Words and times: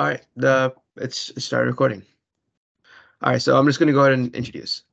All 0.00 0.06
right, 0.06 0.24
the 0.34 0.72
it's 0.96 1.28
it 1.28 1.42
started 1.42 1.66
recording. 1.66 2.02
All 3.20 3.32
right, 3.32 3.42
so 3.42 3.58
I'm 3.58 3.66
just 3.66 3.78
going 3.78 3.88
to 3.88 3.92
go 3.92 4.00
ahead 4.00 4.14
and 4.14 4.34
introduce. 4.34 4.84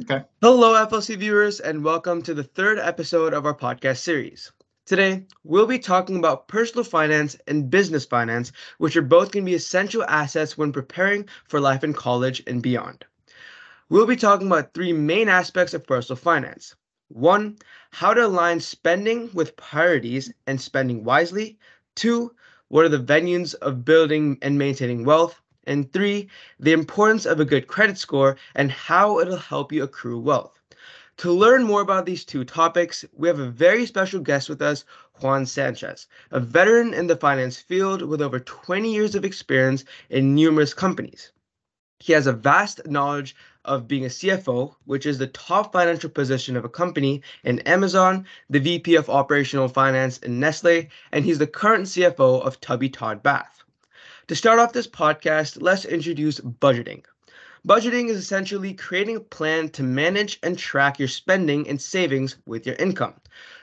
Okay. 0.00 0.24
Hello, 0.40 0.72
FLC 0.86 1.18
viewers, 1.18 1.60
and 1.60 1.84
welcome 1.84 2.22
to 2.22 2.32
the 2.32 2.42
third 2.42 2.78
episode 2.78 3.34
of 3.34 3.44
our 3.44 3.54
podcast 3.54 3.98
series. 3.98 4.50
Today, 4.86 5.26
we'll 5.44 5.66
be 5.66 5.78
talking 5.78 6.16
about 6.16 6.48
personal 6.48 6.84
finance 6.84 7.36
and 7.48 7.68
business 7.68 8.06
finance, 8.06 8.50
which 8.78 8.96
are 8.96 9.02
both 9.02 9.30
going 9.30 9.44
to 9.44 9.50
be 9.50 9.54
essential 9.54 10.04
assets 10.04 10.56
when 10.56 10.72
preparing 10.72 11.28
for 11.44 11.60
life 11.60 11.84
in 11.84 11.92
college 11.92 12.42
and 12.46 12.62
beyond. 12.62 13.04
We'll 13.90 14.06
be 14.06 14.16
talking 14.16 14.46
about 14.46 14.72
three 14.72 14.94
main 14.94 15.28
aspects 15.28 15.74
of 15.74 15.86
personal 15.86 16.16
finance. 16.16 16.74
One, 17.08 17.58
how 17.90 18.14
to 18.14 18.24
align 18.24 18.60
spending 18.60 19.28
with 19.34 19.54
priorities 19.56 20.32
and 20.46 20.58
spending 20.58 21.04
wisely. 21.04 21.58
Two, 21.94 22.32
what 22.70 22.84
are 22.84 22.88
the 22.88 22.98
venues 22.98 23.54
of 23.56 23.84
building 23.84 24.38
and 24.42 24.56
maintaining 24.56 25.04
wealth? 25.04 25.42
And 25.64 25.92
three, 25.92 26.28
the 26.60 26.72
importance 26.72 27.26
of 27.26 27.40
a 27.40 27.44
good 27.44 27.66
credit 27.66 27.98
score 27.98 28.36
and 28.54 28.70
how 28.70 29.18
it'll 29.18 29.36
help 29.36 29.72
you 29.72 29.82
accrue 29.82 30.20
wealth. 30.20 30.60
To 31.16 31.32
learn 31.32 31.64
more 31.64 31.80
about 31.80 32.06
these 32.06 32.24
two 32.24 32.44
topics, 32.44 33.04
we 33.12 33.26
have 33.26 33.40
a 33.40 33.50
very 33.50 33.86
special 33.86 34.20
guest 34.20 34.48
with 34.48 34.62
us, 34.62 34.84
Juan 35.20 35.46
Sanchez, 35.46 36.06
a 36.30 36.38
veteran 36.38 36.94
in 36.94 37.08
the 37.08 37.16
finance 37.16 37.58
field 37.58 38.02
with 38.02 38.22
over 38.22 38.38
20 38.38 38.94
years 38.94 39.16
of 39.16 39.24
experience 39.24 39.84
in 40.08 40.36
numerous 40.36 40.72
companies. 40.72 41.32
He 41.98 42.12
has 42.12 42.28
a 42.28 42.32
vast 42.32 42.86
knowledge 42.86 43.34
of 43.64 43.86
being 43.86 44.04
a 44.04 44.08
CFO, 44.08 44.74
which 44.84 45.06
is 45.06 45.18
the 45.18 45.26
top 45.26 45.72
financial 45.72 46.10
position 46.10 46.56
of 46.56 46.64
a 46.64 46.68
company 46.68 47.22
in 47.44 47.58
Amazon, 47.60 48.26
the 48.48 48.58
VP 48.58 48.94
of 48.94 49.10
Operational 49.10 49.68
Finance 49.68 50.18
in 50.18 50.40
Nestle, 50.40 50.88
and 51.12 51.24
he's 51.24 51.38
the 51.38 51.46
current 51.46 51.86
CFO 51.86 52.42
of 52.42 52.60
Tubby 52.60 52.88
Todd 52.88 53.22
Bath. 53.22 53.62
To 54.28 54.34
start 54.34 54.58
off 54.58 54.72
this 54.72 54.86
podcast, 54.86 55.60
let's 55.60 55.84
introduce 55.84 56.40
budgeting. 56.40 57.04
Budgeting 57.66 58.08
is 58.08 58.16
essentially 58.16 58.72
creating 58.72 59.16
a 59.16 59.20
plan 59.20 59.68
to 59.70 59.82
manage 59.82 60.38
and 60.42 60.58
track 60.58 60.98
your 60.98 61.08
spending 61.08 61.68
and 61.68 61.78
savings 61.80 62.36
with 62.46 62.66
your 62.66 62.76
income. 62.76 63.14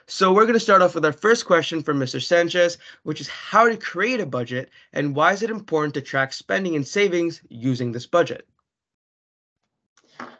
So, 0.06 0.32
we're 0.32 0.44
going 0.44 0.54
to 0.54 0.59
start 0.59 0.82
off 0.82 0.94
with 0.94 1.04
our 1.04 1.11
first 1.11 1.45
question 1.45 1.82
from 1.82 2.00
Mr. 2.00 2.22
Sanchez, 2.22 2.78
which 3.04 3.20
is 3.20 3.28
how 3.28 3.67
to 3.67 3.76
create 3.76 4.20
a 4.20 4.26
budget 4.26 4.70
and 4.94 5.16
why 5.16 5.34
is 5.34 5.42
it 5.42 5.50
important 5.50 5.95
to 5.95 6.02
track 6.02 6.32
spending 6.32 6.76
and 6.76 6.88
savings 6.88 7.42
using 7.50 7.92
this 7.92 8.06
budget? 8.06 8.48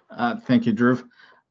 Uh, 0.09 0.36
thank 0.38 0.66
you, 0.66 0.73
Drew. 0.73 1.03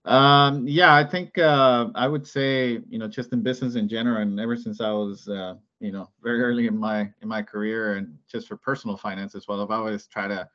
Um, 0.04 0.66
yeah, 0.68 0.94
I 0.94 1.04
think 1.04 1.36
uh, 1.38 1.88
I 1.94 2.06
would 2.06 2.26
say 2.26 2.80
you 2.88 2.98
know 2.98 3.08
just 3.08 3.32
in 3.32 3.42
business 3.42 3.74
in 3.74 3.88
general, 3.88 4.22
and 4.22 4.38
ever 4.38 4.56
since 4.56 4.80
I 4.80 4.90
was 4.92 5.28
uh, 5.28 5.54
you 5.80 5.92
know 5.92 6.08
very 6.22 6.42
early 6.42 6.66
in 6.66 6.76
my 6.78 7.10
in 7.22 7.28
my 7.28 7.42
career, 7.42 7.94
and 7.94 8.16
just 8.30 8.46
for 8.48 8.56
personal 8.56 8.96
finance 8.96 9.34
as 9.34 9.48
well, 9.48 9.60
I've 9.60 9.70
always 9.70 10.06
tried 10.06 10.28
to 10.28 10.48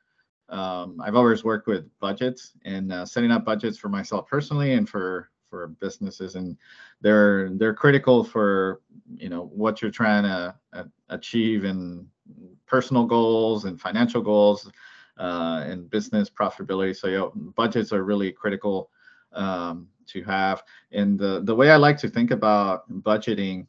um, 0.56 1.00
I've 1.02 1.16
always 1.16 1.44
worked 1.44 1.66
with 1.66 1.86
budgets 2.00 2.52
and 2.64 2.92
uh, 2.92 3.06
setting 3.06 3.30
up 3.30 3.44
budgets 3.44 3.78
for 3.78 3.88
myself 3.88 4.26
personally 4.26 4.72
and 4.72 4.88
for 4.88 5.30
for 5.50 5.68
businesses, 5.68 6.34
and 6.34 6.56
they're 7.02 7.50
they're 7.50 7.74
critical 7.74 8.24
for 8.24 8.80
you 9.14 9.28
know 9.28 9.50
what 9.54 9.82
you're 9.82 9.90
trying 9.90 10.22
to 10.24 10.54
uh, 10.72 10.84
achieve 11.10 11.64
in 11.64 12.06
personal 12.66 13.04
goals 13.04 13.66
and 13.66 13.78
financial 13.78 14.22
goals 14.22 14.70
uh, 15.18 15.64
and 15.66 15.90
business 15.90 16.30
profitability. 16.30 16.96
So 16.96 17.32
budgets 17.56 17.92
are 17.92 18.04
really 18.04 18.32
critical 18.32 18.90
um, 19.32 19.88
to 20.06 20.22
have. 20.24 20.62
And 20.92 21.18
the 21.18 21.40
the 21.44 21.54
way 21.54 21.70
I 21.70 21.76
like 21.76 21.98
to 21.98 22.08
think 22.08 22.30
about 22.30 22.90
budgeting 23.02 23.66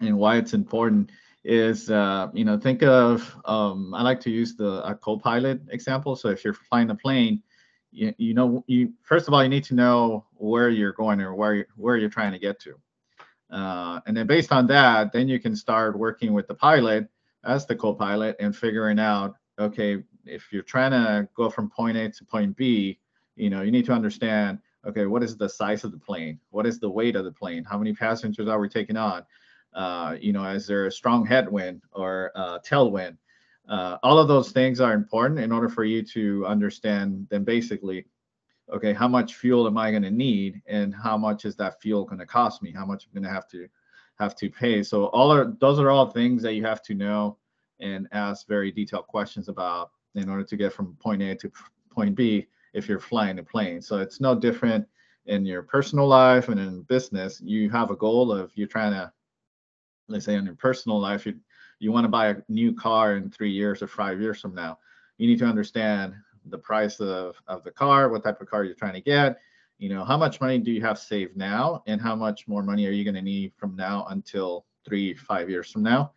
and 0.00 0.16
why 0.16 0.36
it's 0.36 0.54
important 0.54 1.10
is 1.44 1.90
uh, 1.90 2.28
you 2.32 2.44
know 2.44 2.58
think 2.58 2.82
of 2.82 3.34
um, 3.44 3.94
I 3.94 4.02
like 4.02 4.20
to 4.20 4.30
use 4.30 4.56
the 4.56 4.86
a 4.86 4.94
co-pilot 4.94 5.60
example. 5.70 6.16
So 6.16 6.28
if 6.28 6.44
you're 6.44 6.54
flying 6.54 6.90
a 6.90 6.94
plane, 6.94 7.42
you, 7.92 8.14
you 8.16 8.34
know 8.34 8.64
you 8.66 8.92
first 9.02 9.28
of 9.28 9.34
all 9.34 9.42
you 9.42 9.48
need 9.48 9.64
to 9.64 9.74
know 9.74 10.24
where 10.34 10.70
you're 10.70 10.92
going 10.92 11.20
or 11.20 11.34
where 11.34 11.66
where 11.76 11.96
you're 11.96 12.10
trying 12.10 12.32
to 12.32 12.38
get 12.38 12.58
to, 12.60 12.74
uh, 13.50 14.00
and 14.06 14.16
then 14.16 14.26
based 14.26 14.52
on 14.52 14.66
that, 14.68 15.12
then 15.12 15.28
you 15.28 15.38
can 15.38 15.54
start 15.54 15.98
working 15.98 16.32
with 16.32 16.48
the 16.48 16.54
pilot 16.54 17.08
as 17.44 17.66
the 17.66 17.76
co-pilot 17.76 18.36
and 18.40 18.56
figuring 18.56 18.98
out 18.98 19.36
okay 19.58 20.02
if 20.26 20.52
you're 20.52 20.62
trying 20.62 20.92
to 20.92 21.28
go 21.34 21.50
from 21.50 21.70
point 21.70 21.96
A 21.96 22.10
to 22.10 22.24
point 22.24 22.56
B, 22.56 22.98
you 23.36 23.50
know, 23.50 23.62
you 23.62 23.70
need 23.70 23.84
to 23.86 23.92
understand, 23.92 24.58
okay, 24.86 25.06
what 25.06 25.22
is 25.22 25.36
the 25.36 25.48
size 25.48 25.84
of 25.84 25.92
the 25.92 25.98
plane? 25.98 26.38
What 26.50 26.66
is 26.66 26.78
the 26.78 26.90
weight 26.90 27.16
of 27.16 27.24
the 27.24 27.32
plane? 27.32 27.64
How 27.64 27.78
many 27.78 27.92
passengers 27.92 28.48
are 28.48 28.60
we 28.60 28.68
taking 28.68 28.96
on? 28.96 29.24
Uh, 29.74 30.16
you 30.20 30.32
know, 30.32 30.44
is 30.44 30.66
there 30.66 30.86
a 30.86 30.92
strong 30.92 31.26
headwind 31.26 31.82
or 31.92 32.30
uh, 32.34 32.58
tailwind? 32.60 33.16
Uh, 33.68 33.96
all 34.02 34.18
of 34.18 34.28
those 34.28 34.52
things 34.52 34.80
are 34.80 34.92
important 34.92 35.40
in 35.40 35.50
order 35.50 35.68
for 35.68 35.84
you 35.84 36.02
to 36.02 36.46
understand 36.46 37.26
then 37.30 37.44
basically, 37.44 38.06
okay, 38.72 38.92
how 38.92 39.08
much 39.08 39.34
fuel 39.34 39.66
am 39.66 39.78
I 39.78 39.90
going 39.90 40.02
to 40.02 40.10
need 40.10 40.62
and 40.66 40.94
how 40.94 41.16
much 41.16 41.44
is 41.44 41.56
that 41.56 41.80
fuel 41.80 42.04
going 42.04 42.18
to 42.18 42.26
cost 42.26 42.62
me? 42.62 42.72
How 42.72 42.84
much 42.84 43.06
I'm 43.06 43.12
going 43.14 43.28
to 43.28 43.34
have 43.34 43.48
to 43.48 43.66
have 44.18 44.36
to 44.36 44.50
pay? 44.50 44.82
So 44.82 45.06
all 45.06 45.32
are 45.32 45.54
those 45.60 45.80
are 45.80 45.90
all 45.90 46.06
things 46.06 46.42
that 46.42 46.54
you 46.54 46.64
have 46.64 46.82
to 46.82 46.94
know 46.94 47.38
and 47.80 48.06
ask 48.12 48.46
very 48.46 48.70
detailed 48.70 49.06
questions 49.06 49.48
about 49.48 49.90
in 50.14 50.28
order 50.28 50.44
to 50.44 50.56
get 50.56 50.72
from 50.72 50.96
point 51.00 51.22
A 51.22 51.34
to 51.36 51.50
point 51.90 52.14
B 52.14 52.46
if 52.72 52.88
you're 52.88 53.00
flying 53.00 53.38
a 53.38 53.42
plane. 53.42 53.80
So 53.80 53.98
it's 53.98 54.20
no 54.20 54.34
different 54.34 54.86
in 55.26 55.46
your 55.46 55.62
personal 55.62 56.06
life 56.06 56.48
and 56.48 56.60
in 56.60 56.82
business. 56.82 57.40
You 57.40 57.70
have 57.70 57.90
a 57.90 57.96
goal 57.96 58.32
of 58.32 58.52
you're 58.54 58.68
trying 58.68 58.92
to, 58.92 59.12
let's 60.08 60.24
say, 60.24 60.34
in 60.34 60.44
your 60.44 60.54
personal 60.54 61.00
life, 61.00 61.26
you 61.26 61.34
you 61.80 61.92
want 61.92 62.04
to 62.04 62.08
buy 62.08 62.28
a 62.28 62.36
new 62.48 62.72
car 62.72 63.16
in 63.16 63.30
three 63.30 63.50
years 63.50 63.82
or 63.82 63.88
five 63.88 64.20
years 64.20 64.40
from 64.40 64.54
now. 64.54 64.78
You 65.18 65.26
need 65.26 65.38
to 65.40 65.44
understand 65.44 66.14
the 66.46 66.58
price 66.58 67.00
of, 67.00 67.36
of 67.46 67.64
the 67.64 67.70
car, 67.70 68.08
what 68.08 68.22
type 68.22 68.40
of 68.40 68.48
car 68.48 68.64
you're 68.64 68.74
trying 68.74 68.94
to 68.94 69.00
get. 69.00 69.38
You 69.78 69.88
know, 69.88 70.04
how 70.04 70.16
much 70.16 70.40
money 70.40 70.58
do 70.58 70.70
you 70.70 70.80
have 70.82 70.98
saved 70.98 71.36
now, 71.36 71.82
and 71.86 72.00
how 72.00 72.14
much 72.14 72.46
more 72.46 72.62
money 72.62 72.86
are 72.86 72.92
you 72.92 73.04
going 73.04 73.16
to 73.16 73.22
need 73.22 73.52
from 73.56 73.74
now 73.74 74.06
until 74.10 74.66
three, 74.86 75.14
five 75.14 75.50
years 75.50 75.70
from 75.70 75.82
now? 75.82 76.12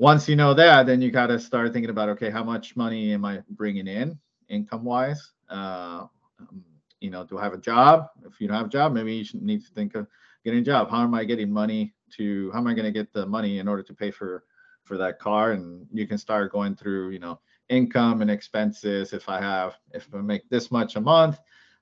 Once 0.00 0.26
you 0.30 0.34
know 0.34 0.54
that, 0.54 0.86
then 0.86 1.02
you 1.02 1.10
got 1.10 1.26
to 1.26 1.38
start 1.38 1.74
thinking 1.74 1.90
about 1.90 2.08
okay, 2.08 2.30
how 2.30 2.42
much 2.42 2.74
money 2.74 3.12
am 3.12 3.22
I 3.26 3.42
bringing 3.50 3.86
in 3.86 4.18
income 4.48 4.82
wise? 4.82 5.32
Uh, 5.50 6.06
um, 6.40 6.64
you 7.00 7.10
know, 7.10 7.22
do 7.26 7.36
I 7.36 7.44
have 7.44 7.52
a 7.52 7.58
job? 7.58 8.06
If 8.24 8.40
you 8.40 8.48
don't 8.48 8.56
have 8.56 8.66
a 8.66 8.70
job, 8.70 8.94
maybe 8.94 9.14
you 9.14 9.24
should 9.24 9.42
need 9.42 9.62
to 9.62 9.70
think 9.74 9.94
of 9.94 10.06
getting 10.42 10.60
a 10.60 10.64
job. 10.64 10.90
How 10.90 11.02
am 11.02 11.12
I 11.12 11.24
getting 11.24 11.52
money 11.52 11.92
to? 12.16 12.50
How 12.52 12.60
am 12.60 12.66
I 12.66 12.72
going 12.72 12.86
to 12.86 12.90
get 12.90 13.12
the 13.12 13.26
money 13.26 13.58
in 13.58 13.68
order 13.68 13.82
to 13.82 13.92
pay 13.92 14.10
for 14.10 14.44
for 14.84 14.96
that 14.96 15.18
car? 15.18 15.52
And 15.52 15.86
you 15.92 16.06
can 16.06 16.16
start 16.16 16.50
going 16.50 16.76
through, 16.76 17.10
you 17.10 17.18
know, 17.18 17.38
income 17.68 18.22
and 18.22 18.30
expenses. 18.30 19.12
If 19.12 19.28
I 19.28 19.38
have, 19.38 19.76
if 19.92 20.08
I 20.14 20.22
make 20.22 20.48
this 20.48 20.70
much 20.70 20.96
a 20.96 21.00
month, 21.02 21.38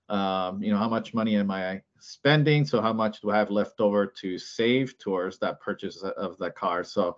um, 0.09 0.61
you 0.61 0.73
know, 0.73 0.79
how 0.79 0.89
much 0.89 1.15
money 1.15 1.37
am 1.37 1.53
I 1.53 1.83
spending? 2.01 2.65
So 2.65 2.81
how 2.81 2.93
much 2.93 3.21
do 3.21 3.31
I 3.31 3.39
have 3.39 3.53
left 3.53 3.81
over 3.81 4.09
to 4.09 4.39
save 4.41 4.99
towards 4.99 5.39
that 5.39 5.61
purchase 5.61 6.03
of 6.03 6.37
that 6.39 6.57
car? 6.57 6.83
So 6.83 7.17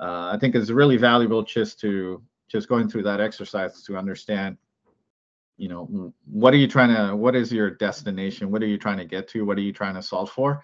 uh, 0.00 0.30
I 0.32 0.38
think 0.38 0.54
it's 0.54 0.70
really 0.70 0.96
valuable 0.96 1.42
just 1.42 1.80
to 1.80 2.22
just 2.48 2.68
going 2.68 2.88
through 2.88 3.02
that 3.02 3.20
exercise 3.20 3.82
to 3.84 3.96
understand, 3.96 4.56
you 5.56 5.68
know, 5.68 6.12
what 6.26 6.52
are 6.52 6.58
you 6.58 6.68
trying 6.68 6.94
to, 6.94 7.16
what 7.16 7.34
is 7.34 7.52
your 7.52 7.70
destination? 7.70 8.50
What 8.50 8.62
are 8.62 8.66
you 8.66 8.78
trying 8.78 8.98
to 8.98 9.04
get 9.04 9.28
to? 9.28 9.44
What 9.44 9.56
are 9.56 9.62
you 9.62 9.72
trying 9.72 9.94
to 9.94 10.02
solve 10.02 10.30
for? 10.30 10.62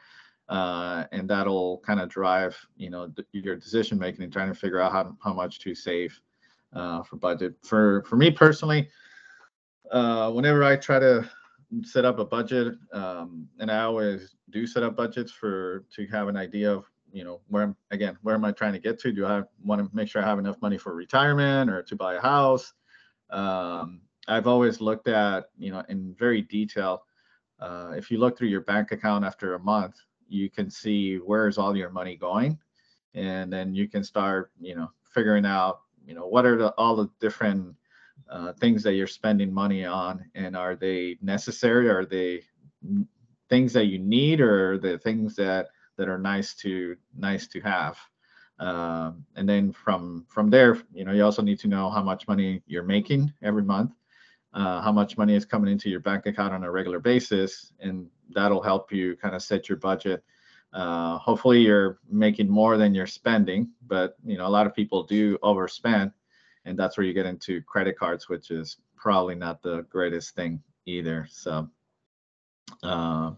Uh, 0.48 1.04
and 1.12 1.28
that'll 1.28 1.78
kind 1.78 2.00
of 2.00 2.08
drive, 2.08 2.56
you 2.76 2.90
know, 2.90 3.12
your 3.32 3.56
decision 3.56 3.98
making 3.98 4.24
and 4.24 4.32
trying 4.32 4.48
to 4.48 4.54
figure 4.54 4.80
out 4.80 4.92
how, 4.92 5.16
how 5.22 5.32
much 5.32 5.60
to 5.60 5.74
save 5.74 6.20
uh, 6.74 7.02
for 7.02 7.16
budget. 7.16 7.54
For 7.62 8.02
for 8.04 8.16
me 8.16 8.30
personally, 8.30 8.88
uh, 9.92 10.30
whenever 10.32 10.64
I 10.64 10.76
try 10.76 10.98
to 10.98 11.28
set 11.84 12.04
up 12.04 12.18
a 12.18 12.24
budget, 12.24 12.74
um, 12.92 13.48
and 13.60 13.70
I 13.70 13.82
always 13.82 14.34
do 14.50 14.66
set 14.66 14.82
up 14.82 14.96
budgets 14.96 15.30
for 15.30 15.84
to 15.94 16.06
have 16.08 16.26
an 16.26 16.36
idea 16.36 16.72
of 16.72 16.84
you 17.12 17.24
know 17.24 17.40
where 17.48 17.74
again 17.90 18.16
where 18.22 18.34
am 18.34 18.44
i 18.44 18.52
trying 18.52 18.72
to 18.72 18.78
get 18.78 18.98
to? 19.00 19.12
Do 19.12 19.26
i 19.26 19.42
want 19.64 19.80
to 19.80 19.96
make 19.96 20.08
sure 20.08 20.22
i 20.22 20.26
have 20.26 20.38
enough 20.38 20.60
money 20.62 20.78
for 20.78 20.94
retirement 20.94 21.70
or 21.70 21.82
to 21.82 21.96
buy 21.96 22.14
a 22.14 22.20
house? 22.20 22.72
Um, 23.30 24.02
i've 24.28 24.46
always 24.46 24.80
looked 24.80 25.08
at 25.08 25.46
you 25.58 25.70
know 25.70 25.82
in 25.88 26.14
very 26.18 26.42
detail 26.42 27.04
uh, 27.60 27.92
if 27.96 28.10
you 28.10 28.18
look 28.18 28.38
through 28.38 28.48
your 28.48 28.62
bank 28.62 28.92
account 28.92 29.24
after 29.24 29.54
a 29.54 29.58
month 29.58 29.96
you 30.30 30.48
can 30.48 30.70
see 30.70 31.16
where's 31.16 31.58
all 31.58 31.76
your 31.76 31.90
money 31.90 32.16
going. 32.16 32.58
And 33.14 33.52
then 33.52 33.74
you 33.74 33.88
can 33.88 34.04
start 34.04 34.52
you 34.60 34.76
know 34.76 34.88
figuring 35.12 35.44
out 35.44 35.80
you 36.06 36.14
know 36.14 36.26
what 36.26 36.46
are 36.46 36.56
the 36.56 36.70
all 36.78 36.96
the 36.96 37.10
different 37.20 37.74
uh, 38.30 38.52
things 38.54 38.82
that 38.84 38.94
you're 38.94 39.08
spending 39.08 39.52
money 39.52 39.84
on 39.84 40.24
and 40.36 40.56
are 40.56 40.76
they 40.76 41.18
necessary? 41.20 41.88
Are 41.88 42.06
they 42.06 42.42
things 43.48 43.72
that 43.72 43.86
you 43.86 43.98
need 43.98 44.40
or 44.40 44.78
the 44.78 44.98
things 44.98 45.34
that 45.34 45.68
that 46.00 46.08
are 46.08 46.18
nice 46.18 46.54
to 46.64 46.96
nice 47.16 47.46
to 47.48 47.60
have. 47.60 47.98
Um, 48.58 49.24
and 49.36 49.48
then 49.48 49.72
from 49.72 50.26
from 50.28 50.50
there, 50.50 50.78
you 50.92 51.04
know, 51.04 51.12
you 51.12 51.24
also 51.24 51.42
need 51.42 51.60
to 51.60 51.68
know 51.68 51.90
how 51.90 52.02
much 52.02 52.28
money 52.28 52.62
you're 52.66 52.84
making 52.84 53.32
every 53.42 53.62
month, 53.62 53.92
uh, 54.54 54.80
how 54.82 54.92
much 54.92 55.16
money 55.18 55.34
is 55.36 55.46
coming 55.46 55.72
into 55.72 55.90
your 55.90 56.00
bank 56.00 56.26
account 56.26 56.54
on 56.54 56.64
a 56.64 56.70
regular 56.70 57.00
basis, 57.00 57.72
and 57.80 58.10
that'll 58.34 58.62
help 58.62 58.92
you 58.92 59.16
kind 59.16 59.34
of 59.34 59.42
set 59.42 59.68
your 59.68 59.78
budget 59.78 60.24
Uh, 60.72 61.18
hopefully, 61.18 61.60
you're 61.60 61.98
making 62.08 62.48
more 62.48 62.76
than 62.78 62.94
you're 62.94 63.06
spending, 63.06 63.70
but 63.88 64.16
you 64.24 64.38
know 64.38 64.46
a 64.46 64.56
lot 64.56 64.66
of 64.66 64.74
people 64.74 65.02
do 65.02 65.36
overspend, 65.42 66.12
and 66.64 66.78
that's 66.78 66.96
where 66.96 67.06
you 67.06 67.12
get 67.14 67.26
into 67.26 67.62
credit 67.62 67.98
cards, 67.98 68.28
which 68.28 68.50
is 68.52 68.78
probably 68.96 69.34
not 69.34 69.62
the 69.62 69.82
greatest 69.90 70.34
thing 70.36 70.62
either. 70.86 71.26
So, 71.30 71.68
uh, 72.84 73.32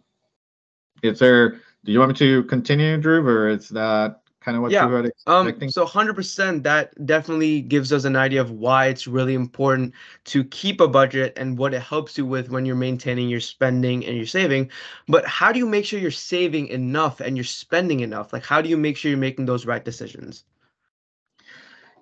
is 1.03 1.19
there? 1.19 1.61
Do 1.85 1.93
you 1.93 1.99
want 1.99 2.11
me 2.11 2.15
to 2.19 2.45
continue, 2.45 2.97
Drew, 2.99 3.27
or 3.27 3.49
is 3.49 3.69
that 3.71 4.23
kind 4.41 4.57
of 4.57 4.63
what 4.63 4.73
Yeah, 4.73 4.81
you 4.81 4.89
were 4.89 5.05
expecting? 5.05 5.25
Um, 5.27 5.63
so 5.69 5.83
100% 5.83 6.65
that 6.65 7.07
definitely 7.07 7.61
gives 7.63 7.93
us 7.93 8.05
an 8.05 8.17
idea 8.17 8.41
of 8.41 8.51
why 8.51 8.87
it's 8.87 9.07
really 9.07 9.35
important 9.35 9.95
to 10.25 10.43
keep 10.45 10.81
a 10.81 10.89
budget 10.89 11.33
and 11.37 11.57
what 11.59 11.75
it 11.75 11.83
helps 11.83 12.19
you 12.19 12.27
with 12.27 12.51
when 12.51 12.67
you're 12.67 12.75
maintaining 12.77 13.29
your 13.29 13.41
spending 13.41 14.05
and 14.05 14.17
your 14.17 14.27
saving. 14.27 14.71
But 15.09 15.25
how 15.27 15.53
do 15.53 15.59
you 15.61 15.67
make 15.67 15.85
sure 15.85 16.01
you're 16.01 16.11
saving 16.11 16.69
enough 16.69 17.21
and 17.21 17.37
you're 17.37 17.45
spending 17.45 18.01
enough? 18.01 18.33
Like, 18.33 18.45
how 18.45 18.61
do 18.63 18.69
you 18.69 18.77
make 18.77 18.97
sure 18.97 19.11
you're 19.11 19.19
making 19.19 19.47
those 19.47 19.67
right 19.67 19.85
decisions? 19.85 20.45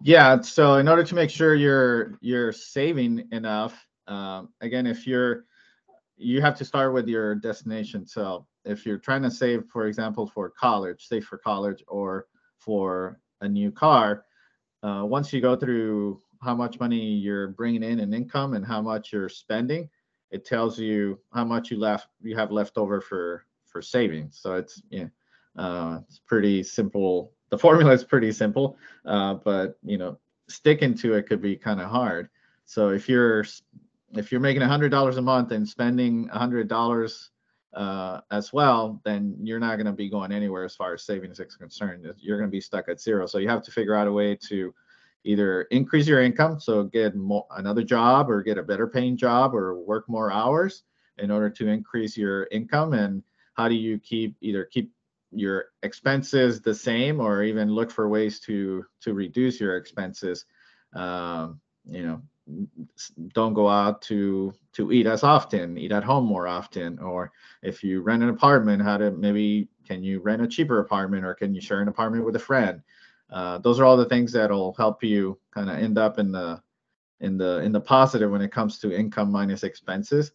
Yeah, 0.03 0.41
so 0.41 0.77
in 0.77 0.89
order 0.89 1.05
to 1.05 1.15
make 1.15 1.31
sure 1.31 1.55
you're 1.55 2.19
you're 2.21 2.53
saving 2.53 3.29
enough, 3.33 3.87
um, 4.07 4.49
again, 4.61 4.87
if 4.87 5.07
you're 5.07 5.45
you 6.17 6.41
have 6.43 6.57
to 6.59 6.65
start 6.65 6.95
with 6.95 7.09
your 7.09 7.35
destination. 7.37 8.07
So 8.07 8.47
if 8.65 8.85
you're 8.85 8.99
trying 8.99 9.23
to 9.23 9.31
save, 9.31 9.65
for 9.67 9.87
example, 9.87 10.27
for 10.27 10.51
college, 10.51 11.07
save 11.07 11.25
for 11.25 11.39
college 11.39 11.83
or 11.89 12.27
for 12.59 13.21
a 13.41 13.49
new 13.49 13.71
car, 13.71 14.25
uh, 14.83 15.05
once 15.05 15.33
you 15.33 15.41
go 15.41 15.57
through 15.57 16.21
how 16.43 16.55
much 16.55 16.81
money 16.81 17.01
you're 17.01 17.49
bringing 17.49 17.83
in 17.83 18.01
in 18.01 18.15
income 18.15 18.55
and 18.55 18.65
how 18.65 18.81
much 18.81 19.13
you're 19.13 19.29
spending, 19.29 19.89
it 20.31 20.45
tells 20.45 20.79
you 20.79 21.19
how 21.33 21.45
much 21.45 21.71
you 21.71 21.79
left 21.79 22.09
you 22.23 22.37
have 22.37 22.51
left 22.51 22.79
over 22.79 23.01
for 23.01 23.45
for 23.67 23.83
savings. 23.83 24.39
So 24.41 24.55
it's 24.55 24.83
yeah, 24.91 25.07
uh, 25.57 26.01
it's 26.07 26.21
pretty 26.21 26.63
simple. 26.63 27.33
The 27.51 27.59
formula 27.67 27.93
is 27.93 28.05
pretty 28.05 28.33
simple, 28.33 28.79
uh, 29.05 29.35
but 29.35 29.79
you 29.83 29.99
know, 29.99 30.19
sticking 30.49 30.95
to 30.99 31.15
it 31.15 31.25
could 31.25 31.43
be 31.43 31.57
kind 31.57 31.81
of 31.81 31.91
hard. 31.91 32.29
So 32.65 32.91
if 32.91 33.09
you're 33.09 33.45
if 34.13 34.33
you're 34.33 34.41
making 34.41 34.63
$100 34.63 35.17
a 35.17 35.23
month 35.23 35.53
and 35.53 35.69
spending 35.69 36.29
$100 36.29 37.29
uh, 37.75 38.21
as 38.31 38.53
well, 38.53 39.01
then 39.05 39.37
you're 39.43 39.61
not 39.61 39.77
going 39.77 39.87
to 39.87 39.93
be 39.93 40.09
going 40.09 40.33
anywhere 40.33 40.65
as 40.65 40.75
far 40.75 40.95
as 40.95 41.05
savings 41.05 41.39
is 41.39 41.57
concerned. 41.57 42.07
You're 42.19 42.39
going 42.39 42.49
to 42.49 42.53
be 42.53 42.61
stuck 42.61 42.89
at 42.89 43.01
zero. 43.01 43.27
So 43.27 43.39
you 43.39 43.49
have 43.49 43.63
to 43.63 43.71
figure 43.71 43.95
out 43.95 44.09
a 44.09 44.13
way 44.13 44.37
to 44.49 44.75
either 45.25 45.63
increase 45.65 46.07
your 46.07 46.23
income, 46.23 46.59
so 46.59 46.85
get 46.85 47.15
another 47.15 47.83
job 47.85 48.31
or 48.31 48.43
get 48.43 48.59
a 48.59 48.63
better 48.63 48.87
paying 48.87 49.17
job 49.17 49.55
or 49.55 49.79
work 49.79 50.09
more 50.09 50.33
hours 50.33 50.83
in 51.19 51.31
order 51.31 51.51
to 51.51 51.69
increase 51.69 52.17
your 52.17 52.49
income. 52.51 52.95
And 52.95 53.23
how 53.55 53.69
do 53.69 53.75
you 53.75 53.99
keep 53.99 54.37
either 54.41 54.65
keep 54.65 54.91
your 55.33 55.67
expenses 55.83 56.61
the 56.61 56.75
same 56.75 57.21
or 57.21 57.45
even 57.45 57.71
look 57.71 57.91
for 57.91 58.09
ways 58.09 58.41
to 58.41 58.85
to 59.03 59.15
reduce 59.15 59.61
your 59.61 59.77
expenses? 59.77 60.47
Um, 60.95 61.61
you 61.85 62.03
know, 62.03 62.23
don't 63.33 63.55
go 63.55 63.69
out 63.69 64.03
to 64.03 64.53
to 64.73 64.93
eat 64.93 65.07
as 65.07 65.23
often 65.23 65.77
eat 65.77 65.93
at 65.93 66.05
home 66.05 66.25
more 66.25 66.47
often 66.47 66.99
or 66.99 67.33
if 67.63 67.83
you 67.83 68.01
rent 68.03 68.23
an 68.23 68.29
apartment 68.29 68.83
how 68.83 68.97
to 68.97 69.11
maybe 69.11 69.69
can 69.91 70.05
you 70.05 70.21
rent 70.21 70.41
a 70.41 70.47
cheaper 70.47 70.79
apartment 70.79 71.25
or 71.25 71.35
can 71.35 71.53
you 71.53 71.61
share 71.61 71.81
an 71.81 71.89
apartment 71.89 72.25
with 72.25 72.37
a 72.37 72.39
friend? 72.39 72.81
Uh, 73.29 73.59
those 73.59 73.81
are 73.81 73.85
all 73.85 73.97
the 73.97 74.09
things 74.09 74.31
that'll 74.31 74.73
help 74.75 75.03
you 75.03 75.37
kind 75.53 75.69
of 75.69 75.79
end 75.79 75.99
up 75.99 76.21
in 76.21 76.31
the 76.31 76.63
in 77.19 77.37
the 77.37 77.59
in 77.59 77.73
the 77.73 77.81
positive 77.81 78.31
when 78.31 78.41
it 78.41 78.53
comes 78.53 78.79
to 78.79 78.97
income 78.97 79.33
minus 79.33 79.65
expenses. 79.65 80.31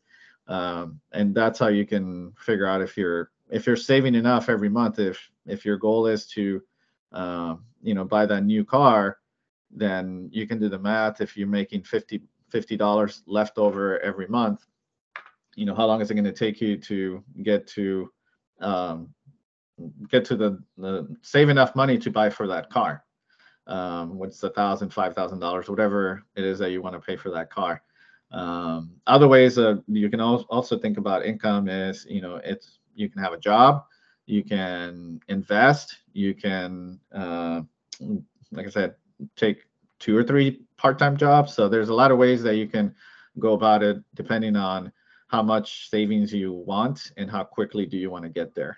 Um, 0.47 0.99
and 1.13 1.33
that's 1.33 1.57
how 1.57 1.69
you 1.69 1.85
can 1.85 2.33
figure 2.37 2.67
out 2.67 2.81
if 2.81 2.97
you're 2.97 3.31
if 3.49 3.65
you're 3.65 3.77
saving 3.77 4.13
enough 4.13 4.49
every 4.49 4.69
month 4.69 4.99
if 4.99 5.31
if 5.45 5.63
your 5.63 5.77
goal 5.77 6.05
is 6.05 6.27
to 6.27 6.61
um, 7.13 7.63
you 7.81 7.93
know 7.93 8.03
buy 8.03 8.25
that 8.25 8.43
new 8.43 8.65
car 8.65 9.19
then 9.71 10.29
you 10.31 10.47
can 10.47 10.59
do 10.59 10.69
the 10.69 10.79
math. 10.79 11.21
If 11.21 11.35
you're 11.37 11.47
making 11.47 11.83
50 11.83 12.21
dollars 12.77 13.23
left 13.25 13.57
over 13.57 13.99
every 13.99 14.27
month, 14.27 14.65
you 15.55 15.65
know 15.65 15.75
how 15.75 15.85
long 15.85 16.01
is 16.01 16.11
it 16.11 16.15
going 16.15 16.25
to 16.25 16.31
take 16.31 16.61
you 16.61 16.77
to 16.77 17.23
get 17.43 17.67
to 17.67 18.11
um, 18.61 19.13
get 20.09 20.23
to 20.25 20.35
the, 20.35 20.61
the 20.77 21.15
save 21.21 21.49
enough 21.49 21.75
money 21.75 21.97
to 21.97 22.11
buy 22.11 22.29
for 22.29 22.47
that 22.47 22.69
car? 22.69 23.03
Um, 23.67 24.17
what's 24.17 24.43
a 24.43 24.49
thousand, 24.49 24.93
five 24.93 25.15
thousand 25.15 25.39
dollars, 25.39 25.69
whatever 25.69 26.23
it 26.35 26.43
is 26.43 26.59
that 26.59 26.71
you 26.71 26.81
want 26.81 26.93
to 26.95 26.99
pay 26.99 27.15
for 27.15 27.31
that 27.31 27.49
car. 27.49 27.81
Um, 28.31 28.91
other 29.07 29.27
ways 29.27 29.57
of 29.57 29.83
you 29.87 30.09
can 30.09 30.19
also 30.19 30.77
think 30.77 30.97
about 30.97 31.25
income 31.25 31.69
is 31.69 32.05
you 32.09 32.21
know 32.21 32.41
it's 32.43 32.79
you 32.93 33.09
can 33.09 33.21
have 33.21 33.33
a 33.33 33.39
job, 33.39 33.85
you 34.25 34.43
can 34.43 35.19
invest, 35.27 35.97
you 36.13 36.35
can 36.35 36.99
uh, 37.13 37.61
like 38.51 38.67
I 38.67 38.69
said, 38.69 38.95
take 39.35 39.65
two 39.99 40.17
or 40.17 40.23
three 40.23 40.61
part-time 40.77 41.17
jobs. 41.17 41.53
So 41.53 41.69
there's 41.69 41.89
a 41.89 41.93
lot 41.93 42.11
of 42.11 42.17
ways 42.17 42.43
that 42.43 42.55
you 42.55 42.67
can 42.67 42.93
go 43.39 43.53
about 43.53 43.83
it 43.83 44.03
depending 44.13 44.55
on 44.55 44.91
how 45.27 45.41
much 45.41 45.89
savings 45.89 46.33
you 46.33 46.53
want 46.53 47.11
and 47.17 47.29
how 47.29 47.43
quickly 47.43 47.85
do 47.85 47.97
you 47.97 48.09
want 48.09 48.23
to 48.23 48.29
get 48.29 48.53
there. 48.55 48.77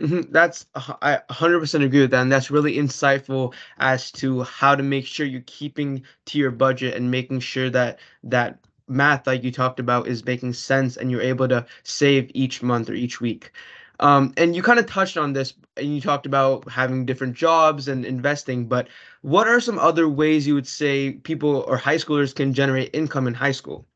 Mm-hmm. 0.00 0.30
That's 0.30 0.66
I 0.74 1.20
100% 1.30 1.82
agree 1.82 2.02
with 2.02 2.10
that, 2.10 2.20
and 2.20 2.30
that's 2.30 2.50
really 2.50 2.76
insightful 2.76 3.54
as 3.78 4.12
to 4.12 4.42
how 4.42 4.74
to 4.74 4.82
make 4.82 5.06
sure 5.06 5.24
you're 5.24 5.42
keeping 5.46 6.02
to 6.26 6.38
your 6.38 6.50
budget 6.50 6.94
and 6.94 7.10
making 7.10 7.40
sure 7.40 7.70
that 7.70 7.98
that 8.24 8.58
math, 8.88 9.26
like 9.26 9.42
you 9.42 9.50
talked 9.50 9.80
about, 9.80 10.06
is 10.06 10.24
making 10.24 10.52
sense 10.52 10.98
and 10.98 11.10
you're 11.10 11.22
able 11.22 11.48
to 11.48 11.64
save 11.82 12.30
each 12.34 12.62
month 12.62 12.90
or 12.90 12.94
each 12.94 13.22
week. 13.22 13.52
Um, 14.00 14.34
and 14.36 14.54
you 14.54 14.62
kind 14.62 14.78
of 14.78 14.86
touched 14.86 15.16
on 15.16 15.32
this 15.32 15.54
and 15.76 15.94
you 15.94 16.00
talked 16.00 16.26
about 16.26 16.68
having 16.70 17.06
different 17.06 17.34
jobs 17.34 17.88
and 17.88 18.04
investing, 18.04 18.66
but 18.66 18.88
what 19.22 19.48
are 19.48 19.60
some 19.60 19.78
other 19.78 20.08
ways 20.08 20.46
you 20.46 20.54
would 20.54 20.66
say 20.66 21.12
people 21.12 21.64
or 21.66 21.76
high 21.76 21.96
schoolers 21.96 22.34
can 22.34 22.52
generate 22.52 22.94
income 22.94 23.26
in 23.26 23.34
high 23.34 23.52
school? 23.52 23.86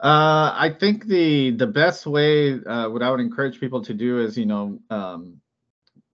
Uh, 0.00 0.54
I 0.54 0.76
think 0.78 1.06
the 1.06 1.50
the 1.50 1.66
best 1.66 2.06
way, 2.06 2.54
uh, 2.64 2.88
what 2.88 3.02
I 3.02 3.10
would 3.10 3.18
encourage 3.18 3.58
people 3.58 3.82
to 3.82 3.92
do 3.92 4.20
is, 4.20 4.38
you 4.38 4.46
know, 4.46 4.78
um, 4.90 5.40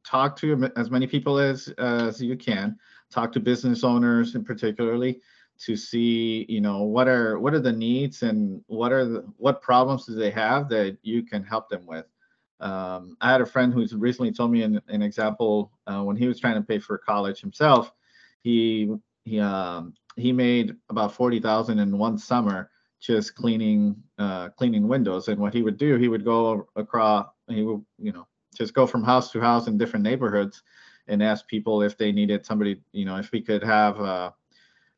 talk 0.06 0.36
to 0.36 0.70
as 0.76 0.90
many 0.90 1.06
people 1.06 1.38
as 1.38 1.68
as 1.76 2.22
you 2.22 2.36
can. 2.36 2.78
Talk 3.10 3.30
to 3.32 3.40
business 3.40 3.84
owners, 3.84 4.34
in 4.34 4.42
particularly, 4.42 5.20
to 5.56 5.76
see 5.76 6.44
you 6.48 6.60
know 6.60 6.82
what 6.82 7.06
are 7.08 7.38
what 7.38 7.54
are 7.54 7.60
the 7.60 7.72
needs 7.72 8.22
and 8.22 8.62
what 8.66 8.92
are 8.92 9.04
the 9.04 9.24
what 9.36 9.62
problems 9.62 10.04
do 10.04 10.14
they 10.14 10.30
have 10.30 10.68
that 10.68 10.98
you 11.02 11.22
can 11.22 11.44
help 11.44 11.68
them 11.68 11.86
with? 11.86 12.06
Um, 12.60 13.16
i 13.20 13.30
had 13.32 13.40
a 13.40 13.46
friend 13.46 13.72
who's 13.72 13.94
recently 13.94 14.32
told 14.32 14.50
me 14.52 14.62
an, 14.62 14.80
an 14.88 15.02
example 15.02 15.72
uh, 15.86 16.02
when 16.02 16.16
he 16.16 16.26
was 16.26 16.38
trying 16.38 16.54
to 16.54 16.62
pay 16.62 16.78
for 16.78 16.96
college 16.98 17.40
himself 17.40 17.92
he 18.42 18.94
he 19.24 19.40
um, 19.40 19.94
he 20.16 20.32
made 20.32 20.76
about 20.90 21.12
40,000 21.12 21.78
in 21.78 21.98
one 21.98 22.16
summer 22.16 22.70
just 23.00 23.34
cleaning 23.34 23.96
uh, 24.18 24.50
cleaning 24.50 24.86
windows. 24.86 25.28
And 25.28 25.40
what 25.40 25.52
he 25.52 25.62
would 25.62 25.76
do 25.76 25.96
he 25.96 26.08
would 26.08 26.24
go 26.24 26.68
across 26.76 27.26
he 27.48 27.62
would 27.62 27.84
you 27.98 28.12
know 28.12 28.26
just 28.56 28.74
go 28.74 28.86
from 28.86 29.02
house 29.02 29.32
to 29.32 29.40
house 29.40 29.66
in 29.66 29.76
different 29.76 30.04
neighborhoods 30.04 30.62
and 31.08 31.22
ask 31.22 31.46
people 31.48 31.82
if 31.82 31.98
they 31.98 32.12
needed 32.12 32.46
somebody 32.46 32.80
you 32.92 33.04
know 33.04 33.16
if 33.16 33.32
we 33.32 33.40
could 33.40 33.62
have 33.62 34.00
uh, 34.00 34.30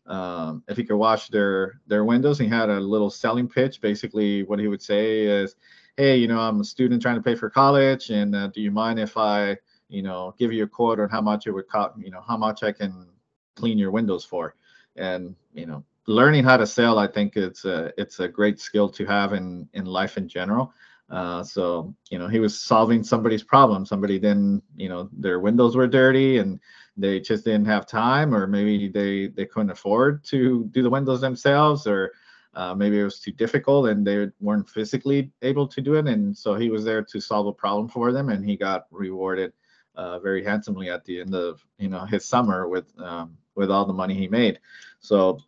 um, 0.06 0.62
if 0.68 0.76
he 0.76 0.84
could 0.84 0.96
wash 0.96 1.28
their 1.28 1.80
their 1.86 2.04
windows. 2.04 2.38
He 2.38 2.46
had 2.46 2.70
a 2.70 2.80
little 2.80 3.10
selling 3.10 3.48
pitch. 3.48 3.80
Basically, 3.80 4.42
what 4.44 4.58
he 4.58 4.68
would 4.68 4.82
say 4.82 5.22
is, 5.22 5.56
"Hey, 5.96 6.16
you 6.16 6.28
know, 6.28 6.40
I'm 6.40 6.60
a 6.60 6.64
student 6.64 7.02
trying 7.02 7.16
to 7.16 7.22
pay 7.22 7.34
for 7.34 7.50
college, 7.50 8.10
and 8.10 8.34
uh, 8.34 8.48
do 8.48 8.60
you 8.60 8.70
mind 8.70 8.98
if 8.98 9.16
I, 9.16 9.56
you 9.88 10.02
know, 10.02 10.34
give 10.38 10.52
you 10.52 10.64
a 10.64 10.68
quote 10.68 11.00
on 11.00 11.08
how 11.08 11.20
much 11.20 11.46
it 11.46 11.52
would 11.52 11.68
cost? 11.68 11.98
You 11.98 12.10
know, 12.10 12.22
how 12.26 12.36
much 12.36 12.62
I 12.62 12.72
can 12.72 13.08
clean 13.56 13.78
your 13.78 13.90
windows 13.90 14.24
for?" 14.24 14.54
And 14.96 15.34
you 15.54 15.66
know, 15.66 15.84
learning 16.06 16.44
how 16.44 16.56
to 16.56 16.66
sell, 16.66 16.98
I 16.98 17.06
think 17.06 17.36
it's 17.36 17.64
a 17.64 17.92
it's 17.98 18.20
a 18.20 18.28
great 18.28 18.60
skill 18.60 18.88
to 18.90 19.04
have 19.06 19.32
in 19.32 19.68
in 19.74 19.84
life 19.86 20.16
in 20.16 20.28
general. 20.28 20.72
Uh, 21.08 21.42
so 21.42 21.94
you 22.10 22.18
know, 22.18 22.26
he 22.26 22.40
was 22.40 22.60
solving 22.60 23.02
somebody's 23.02 23.42
problem. 23.42 23.86
Somebody 23.86 24.18
then, 24.18 24.60
you 24.76 24.88
know, 24.88 25.08
their 25.12 25.40
windows 25.40 25.76
were 25.76 25.86
dirty 25.86 26.38
and 26.38 26.58
they 26.96 27.20
just 27.20 27.44
didn't 27.44 27.66
have 27.66 27.86
time 27.86 28.34
or 28.34 28.46
maybe 28.46 28.88
they 28.88 29.28
they 29.28 29.46
couldn't 29.46 29.70
afford 29.70 30.24
to 30.24 30.64
do 30.72 30.82
the 30.82 30.90
windows 30.90 31.20
themselves 31.20 31.86
or 31.86 32.12
uh, 32.54 32.74
maybe 32.74 32.98
it 32.98 33.04
was 33.04 33.20
too 33.20 33.32
difficult 33.32 33.88
and 33.88 34.06
they 34.06 34.28
weren't 34.40 34.68
physically 34.68 35.30
able 35.42 35.68
to 35.68 35.80
do 35.82 35.94
it 35.94 36.06
and 36.06 36.36
so 36.36 36.54
he 36.54 36.70
was 36.70 36.84
there 36.84 37.02
to 37.02 37.20
solve 37.20 37.46
a 37.46 37.52
problem 37.52 37.86
for 37.86 38.12
them 38.12 38.30
and 38.30 38.44
he 38.44 38.56
got 38.56 38.86
rewarded 38.90 39.52
uh, 39.94 40.18
very 40.18 40.42
handsomely 40.42 40.88
at 40.88 41.04
the 41.04 41.20
end 41.20 41.34
of 41.34 41.64
you 41.78 41.88
know 41.88 42.04
his 42.06 42.24
summer 42.24 42.66
with 42.66 42.86
um, 42.98 43.36
with 43.54 43.70
all 43.70 43.84
the 43.84 43.92
money 43.92 44.14
he 44.14 44.28
made 44.28 44.58
so 45.00 45.38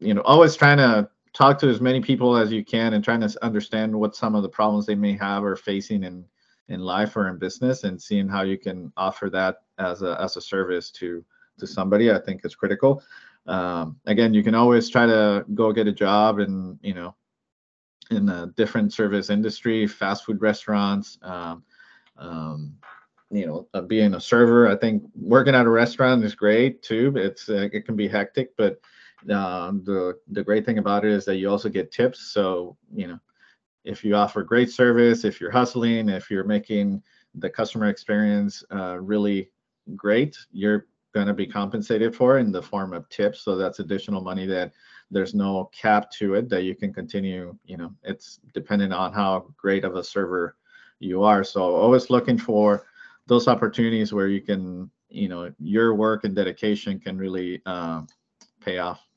you 0.00 0.12
know 0.12 0.22
always 0.22 0.56
trying 0.56 0.76
to 0.78 1.08
talk 1.38 1.56
to 1.56 1.68
as 1.68 1.80
many 1.80 2.00
people 2.00 2.36
as 2.36 2.50
you 2.50 2.64
can 2.64 2.94
and 2.94 3.04
trying 3.04 3.20
to 3.20 3.44
understand 3.44 3.94
what 3.94 4.16
some 4.16 4.34
of 4.34 4.42
the 4.42 4.48
problems 4.48 4.84
they 4.84 4.96
may 4.96 5.16
have 5.16 5.44
or 5.44 5.54
facing 5.54 6.02
in 6.02 6.24
in 6.66 6.80
life 6.80 7.16
or 7.16 7.28
in 7.28 7.38
business 7.38 7.84
and 7.84 8.02
seeing 8.02 8.28
how 8.28 8.42
you 8.42 8.58
can 8.58 8.92
offer 8.96 9.30
that 9.30 9.62
as 9.78 10.02
a 10.02 10.20
as 10.20 10.36
a 10.36 10.40
service 10.40 10.90
to 10.90 11.24
to 11.56 11.64
somebody 11.64 12.10
i 12.10 12.18
think 12.18 12.44
is 12.44 12.56
critical 12.56 13.00
um, 13.46 13.96
again 14.06 14.34
you 14.34 14.42
can 14.42 14.56
always 14.56 14.90
try 14.90 15.06
to 15.06 15.46
go 15.54 15.72
get 15.72 15.86
a 15.86 15.92
job 15.92 16.40
and 16.40 16.76
you 16.82 16.92
know 16.92 17.14
in 18.10 18.28
a 18.28 18.46
different 18.56 18.92
service 18.92 19.30
industry 19.30 19.86
fast 19.86 20.24
food 20.24 20.42
restaurants 20.42 21.18
um, 21.22 21.62
um, 22.18 22.74
you 23.30 23.46
know, 23.46 23.68
uh, 23.74 23.82
being 23.82 24.14
a 24.14 24.20
server. 24.20 24.68
I 24.68 24.74
think 24.74 25.02
working 25.14 25.54
at 25.54 25.66
a 25.66 25.70
restaurant 25.70 26.24
is 26.24 26.34
great 26.34 26.82
too. 26.82 27.12
It's 27.14 27.50
uh, 27.50 27.68
it 27.72 27.84
can 27.84 27.94
be 27.94 28.08
hectic, 28.08 28.56
but 28.56 28.80
um, 29.30 29.82
the 29.84 30.18
the 30.28 30.42
great 30.42 30.64
thing 30.64 30.78
about 30.78 31.04
it 31.04 31.12
is 31.12 31.24
that 31.24 31.36
you 31.36 31.50
also 31.50 31.68
get 31.68 31.92
tips. 31.92 32.32
So 32.32 32.76
you 32.94 33.08
know, 33.08 33.18
if 33.84 34.04
you 34.04 34.14
offer 34.14 34.42
great 34.42 34.70
service, 34.70 35.24
if 35.24 35.40
you're 35.40 35.50
hustling, 35.50 36.08
if 36.08 36.30
you're 36.30 36.44
making 36.44 37.02
the 37.34 37.50
customer 37.50 37.88
experience 37.88 38.64
uh, 38.72 38.98
really 39.00 39.50
great, 39.96 40.36
you're 40.52 40.86
going 41.14 41.26
to 41.26 41.34
be 41.34 41.46
compensated 41.46 42.14
for 42.14 42.38
in 42.38 42.52
the 42.52 42.62
form 42.62 42.92
of 42.92 43.08
tips. 43.08 43.42
So 43.42 43.56
that's 43.56 43.78
additional 43.78 44.20
money 44.20 44.46
that 44.46 44.72
there's 45.10 45.34
no 45.34 45.70
cap 45.72 46.10
to 46.12 46.34
it 46.34 46.48
that 46.50 46.64
you 46.64 46.74
can 46.74 46.92
continue. 46.92 47.56
You 47.64 47.78
know, 47.78 47.94
it's 48.02 48.40
dependent 48.52 48.92
on 48.92 49.12
how 49.12 49.52
great 49.56 49.84
of 49.84 49.96
a 49.96 50.04
server 50.04 50.56
you 51.00 51.22
are. 51.22 51.44
So 51.44 51.74
always 51.74 52.10
looking 52.10 52.38
for 52.38 52.86
those 53.26 53.48
opportunities 53.48 54.12
where 54.12 54.28
you 54.28 54.40
can, 54.40 54.90
you 55.08 55.28
know, 55.28 55.52
your 55.58 55.94
work 55.94 56.24
and 56.24 56.34
dedication 56.34 56.98
can 56.98 57.16
really 57.16 57.62
uh, 57.64 58.02
pay 58.60 58.78
off. 58.78 59.07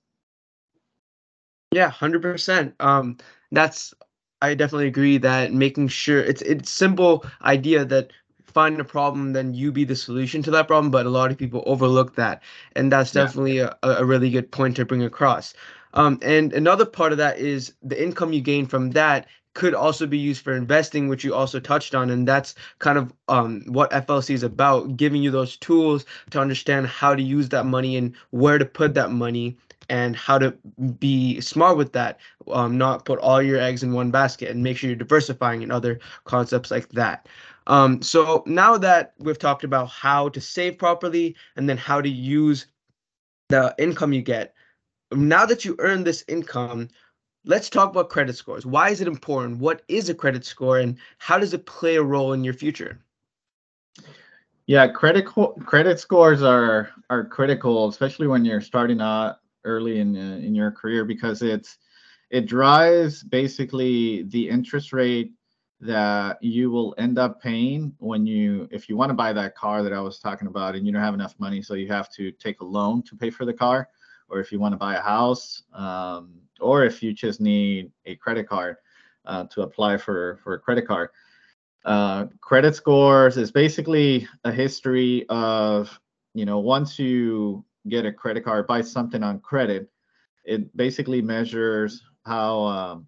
Yeah, 1.71 1.89
hundred 1.89 2.21
percent. 2.21 2.75
Um, 2.79 3.17
that's 3.51 3.93
I 4.41 4.55
definitely 4.55 4.87
agree 4.87 5.17
that 5.19 5.53
making 5.53 5.87
sure 5.87 6.19
it's 6.19 6.41
it's 6.41 6.69
simple 6.69 7.25
idea 7.43 7.85
that 7.85 8.11
find 8.43 8.79
a 8.81 8.83
problem, 8.83 9.31
then 9.31 9.53
you 9.53 9.71
be 9.71 9.85
the 9.85 9.95
solution 9.95 10.43
to 10.43 10.51
that 10.51 10.67
problem. 10.67 10.91
But 10.91 11.05
a 11.05 11.09
lot 11.09 11.31
of 11.31 11.37
people 11.37 11.63
overlook 11.65 12.15
that, 12.15 12.43
and 12.75 12.91
that's 12.91 13.11
definitely 13.11 13.57
yeah. 13.57 13.73
a, 13.83 13.89
a 13.97 14.05
really 14.05 14.29
good 14.29 14.51
point 14.51 14.75
to 14.77 14.85
bring 14.85 15.03
across. 15.03 15.53
Um, 15.93 16.19
and 16.21 16.53
another 16.53 16.85
part 16.85 17.11
of 17.11 17.17
that 17.19 17.37
is 17.37 17.73
the 17.81 18.01
income 18.01 18.33
you 18.33 18.41
gain 18.41 18.65
from 18.65 18.91
that 18.91 19.27
could 19.53 19.73
also 19.73 20.07
be 20.07 20.17
used 20.17 20.41
for 20.41 20.53
investing, 20.53 21.09
which 21.09 21.23
you 21.25 21.33
also 21.33 21.59
touched 21.59 21.93
on. 21.93 22.09
And 22.09 22.25
that's 22.25 22.55
kind 22.79 22.97
of 22.97 23.13
um, 23.27 23.63
what 23.67 23.91
FLC 23.91 24.33
is 24.33 24.43
about, 24.43 24.95
giving 24.95 25.21
you 25.21 25.29
those 25.31 25.57
tools 25.57 26.05
to 26.29 26.39
understand 26.39 26.87
how 26.87 27.13
to 27.15 27.21
use 27.21 27.49
that 27.49 27.65
money 27.65 27.97
and 27.97 28.15
where 28.29 28.57
to 28.57 28.65
put 28.65 28.93
that 28.93 29.11
money 29.11 29.57
and 29.91 30.15
how 30.15 30.37
to 30.39 30.51
be 30.99 31.41
smart 31.41 31.75
with 31.75 31.91
that. 31.91 32.17
Um, 32.49 32.77
not 32.77 33.03
put 33.03 33.19
all 33.19 33.41
your 33.41 33.59
eggs 33.59 33.83
in 33.83 33.91
one 33.91 34.09
basket 34.09 34.49
and 34.49 34.63
make 34.63 34.77
sure 34.77 34.89
you're 34.89 34.95
diversifying 34.95 35.63
in 35.63 35.69
other 35.69 35.99
concepts 36.23 36.71
like 36.71 36.87
that. 36.89 37.27
Um, 37.67 38.01
so 38.01 38.41
now 38.47 38.77
that 38.77 39.13
we've 39.19 39.37
talked 39.37 39.65
about 39.65 39.89
how 39.89 40.29
to 40.29 40.39
save 40.39 40.77
properly 40.77 41.35
and 41.57 41.67
then 41.67 41.75
how 41.75 41.99
to 41.99 42.07
use 42.07 42.67
the 43.49 43.75
income 43.77 44.13
you 44.13 44.21
get, 44.21 44.55
now 45.11 45.45
that 45.45 45.65
you 45.65 45.75
earn 45.79 46.05
this 46.05 46.23
income, 46.29 46.87
let's 47.43 47.69
talk 47.69 47.89
about 47.89 48.09
credit 48.09 48.37
scores. 48.37 48.65
Why 48.65 48.91
is 48.91 49.01
it 49.01 49.09
important? 49.09 49.59
What 49.59 49.81
is 49.89 50.07
a 50.07 50.15
credit 50.15 50.45
score 50.45 50.79
and 50.79 50.97
how 51.17 51.37
does 51.37 51.53
it 51.53 51.65
play 51.65 51.97
a 51.97 52.03
role 52.03 52.31
in 52.31 52.45
your 52.45 52.53
future? 52.53 52.97
Yeah, 54.67 54.87
credit 54.87 55.25
credit 55.25 55.99
scores 55.99 56.41
are 56.41 56.91
are 57.09 57.25
critical, 57.25 57.89
especially 57.89 58.27
when 58.27 58.45
you're 58.45 58.61
starting 58.61 59.01
out 59.01 59.40
early 59.63 59.99
in 59.99 60.15
uh, 60.15 60.37
in 60.37 60.55
your 60.55 60.71
career 60.71 61.05
because 61.05 61.41
it's 61.41 61.77
it 62.29 62.47
drives 62.47 63.23
basically 63.23 64.23
the 64.23 64.47
interest 64.47 64.93
rate 64.93 65.33
that 65.81 66.37
you 66.41 66.69
will 66.69 66.93
end 66.97 67.17
up 67.17 67.41
paying 67.41 67.93
when 67.97 68.25
you 68.25 68.67
if 68.71 68.87
you 68.87 68.95
want 68.95 69.09
to 69.09 69.15
buy 69.15 69.33
that 69.33 69.55
car 69.55 69.81
that 69.83 69.93
I 69.93 69.99
was 69.99 70.19
talking 70.19 70.47
about 70.47 70.75
and 70.75 70.85
you 70.85 70.93
don't 70.93 71.01
have 71.01 71.13
enough 71.13 71.35
money 71.39 71.61
so 71.61 71.73
you 71.73 71.87
have 71.87 72.09
to 72.11 72.31
take 72.31 72.61
a 72.61 72.65
loan 72.65 73.01
to 73.03 73.15
pay 73.15 73.29
for 73.31 73.45
the 73.45 73.53
car 73.53 73.89
or 74.29 74.39
if 74.39 74.51
you 74.51 74.59
want 74.59 74.73
to 74.73 74.77
buy 74.77 74.95
a 74.95 75.01
house 75.01 75.63
um, 75.73 76.33
or 76.59 76.85
if 76.85 77.01
you 77.01 77.13
just 77.13 77.41
need 77.41 77.91
a 78.05 78.15
credit 78.15 78.47
card 78.47 78.77
uh, 79.25 79.45
to 79.45 79.61
apply 79.61 79.97
for 79.97 80.39
for 80.43 80.53
a 80.53 80.59
credit 80.59 80.87
card. 80.87 81.09
Uh, 81.83 82.27
credit 82.41 82.75
scores 82.75 83.37
is 83.37 83.51
basically 83.51 84.27
a 84.43 84.51
history 84.51 85.25
of 85.29 85.99
you 86.33 86.45
know 86.45 86.59
once 86.59 86.99
you 86.99 87.65
get 87.89 88.05
a 88.05 88.11
credit 88.11 88.43
card 88.43 88.67
buy 88.67 88.81
something 88.81 89.23
on 89.23 89.39
credit 89.39 89.89
it 90.43 90.75
basically 90.75 91.21
measures 91.21 92.03
how 92.25 92.61
um, 92.63 93.07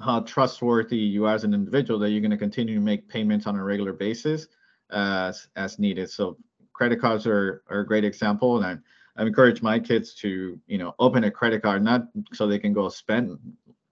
how 0.00 0.20
trustworthy 0.20 0.96
you 0.96 1.24
are 1.26 1.34
as 1.34 1.44
an 1.44 1.54
individual 1.54 1.98
that 1.98 2.10
you're 2.10 2.20
going 2.20 2.30
to 2.30 2.36
continue 2.36 2.74
to 2.74 2.80
make 2.80 3.08
payments 3.08 3.46
on 3.46 3.56
a 3.56 3.64
regular 3.64 3.92
basis 3.92 4.48
as 4.90 5.48
as 5.56 5.78
needed. 5.78 6.10
So 6.10 6.36
credit 6.72 7.00
cards 7.00 7.26
are, 7.26 7.62
are 7.68 7.80
a 7.80 7.86
great 7.86 8.04
example, 8.04 8.62
and 8.62 8.66
I, 8.66 9.20
I 9.20 9.26
encourage 9.26 9.62
my 9.62 9.78
kids 9.78 10.14
to 10.16 10.58
you 10.66 10.78
know 10.78 10.94
open 10.98 11.24
a 11.24 11.30
credit 11.30 11.62
card 11.62 11.82
not 11.82 12.08
so 12.32 12.46
they 12.46 12.58
can 12.58 12.72
go 12.72 12.88
spend 12.88 13.38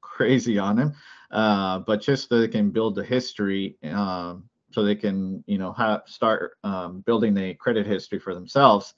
crazy 0.00 0.58
on 0.58 0.76
them, 0.76 0.94
uh, 1.30 1.78
but 1.80 2.02
just 2.02 2.28
so 2.28 2.40
they 2.40 2.48
can 2.48 2.70
build 2.70 2.94
the 2.94 3.04
history, 3.04 3.76
um, 3.84 4.48
so 4.72 4.82
they 4.82 4.96
can 4.96 5.42
you 5.46 5.58
know 5.58 5.72
have 5.72 6.02
start 6.06 6.52
um, 6.64 7.00
building 7.06 7.36
a 7.38 7.54
credit 7.54 7.86
history 7.86 8.18
for 8.18 8.34
themselves. 8.34 8.94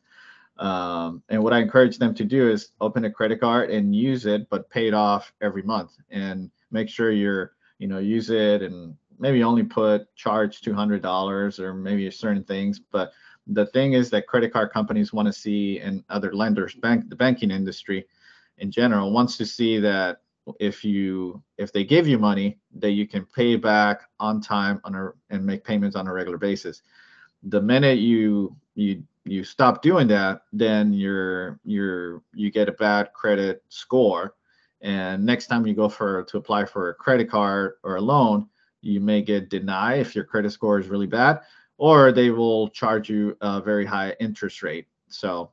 Um, 0.58 1.22
and 1.28 1.42
what 1.42 1.52
I 1.52 1.60
encourage 1.60 1.98
them 1.98 2.14
to 2.14 2.24
do 2.24 2.48
is 2.48 2.70
open 2.80 3.04
a 3.04 3.10
credit 3.10 3.40
card 3.40 3.70
and 3.70 3.94
use 3.94 4.24
it, 4.26 4.48
but 4.50 4.70
pay 4.70 4.86
it 4.86 4.94
off 4.94 5.32
every 5.40 5.62
month. 5.62 5.92
And 6.10 6.50
make 6.70 6.88
sure 6.88 7.10
you're 7.10 7.52
you 7.78 7.88
know 7.88 7.98
use 7.98 8.30
it 8.30 8.62
and 8.62 8.96
maybe 9.18 9.42
only 9.42 9.62
put 9.62 10.14
charge 10.16 10.60
$200 10.60 11.58
or 11.58 11.74
maybe 11.74 12.10
certain 12.10 12.44
things 12.44 12.80
but 12.90 13.12
the 13.48 13.66
thing 13.66 13.92
is 13.92 14.10
that 14.10 14.26
credit 14.26 14.52
card 14.52 14.72
companies 14.72 15.12
want 15.12 15.26
to 15.26 15.32
see 15.32 15.78
and 15.80 16.02
other 16.08 16.32
lenders 16.34 16.74
bank 16.74 17.08
the 17.08 17.16
banking 17.16 17.50
industry 17.50 18.06
in 18.58 18.70
general 18.70 19.12
wants 19.12 19.36
to 19.36 19.46
see 19.46 19.78
that 19.78 20.20
if 20.60 20.84
you 20.84 21.42
if 21.58 21.72
they 21.72 21.84
give 21.84 22.06
you 22.06 22.18
money 22.18 22.58
that 22.74 22.90
you 22.90 23.06
can 23.06 23.24
pay 23.34 23.56
back 23.56 24.02
on 24.20 24.40
time 24.40 24.80
on 24.84 24.94
a, 24.94 25.10
and 25.30 25.44
make 25.44 25.64
payments 25.64 25.96
on 25.96 26.06
a 26.06 26.12
regular 26.12 26.38
basis 26.38 26.82
the 27.44 27.60
minute 27.60 27.98
you 27.98 28.54
you 28.74 29.02
you 29.24 29.42
stop 29.42 29.82
doing 29.82 30.06
that 30.06 30.42
then 30.52 30.92
you're 30.92 31.58
you're 31.64 32.22
you 32.34 32.50
get 32.50 32.68
a 32.68 32.72
bad 32.72 33.12
credit 33.14 33.62
score 33.68 34.34
and 34.84 35.24
next 35.24 35.46
time 35.46 35.66
you 35.66 35.72
go 35.74 35.88
for 35.88 36.24
to 36.24 36.36
apply 36.36 36.66
for 36.66 36.90
a 36.90 36.94
credit 36.94 37.30
card 37.30 37.76
or 37.82 37.96
a 37.96 38.02
loan, 38.02 38.50
you 38.82 39.00
may 39.00 39.22
get 39.22 39.48
denied 39.48 40.00
if 40.00 40.14
your 40.14 40.24
credit 40.24 40.50
score 40.50 40.78
is 40.78 40.88
really 40.88 41.06
bad, 41.06 41.40
or 41.78 42.12
they 42.12 42.28
will 42.28 42.68
charge 42.68 43.08
you 43.08 43.34
a 43.40 43.62
very 43.62 43.86
high 43.86 44.14
interest 44.20 44.62
rate. 44.62 44.86
So, 45.08 45.52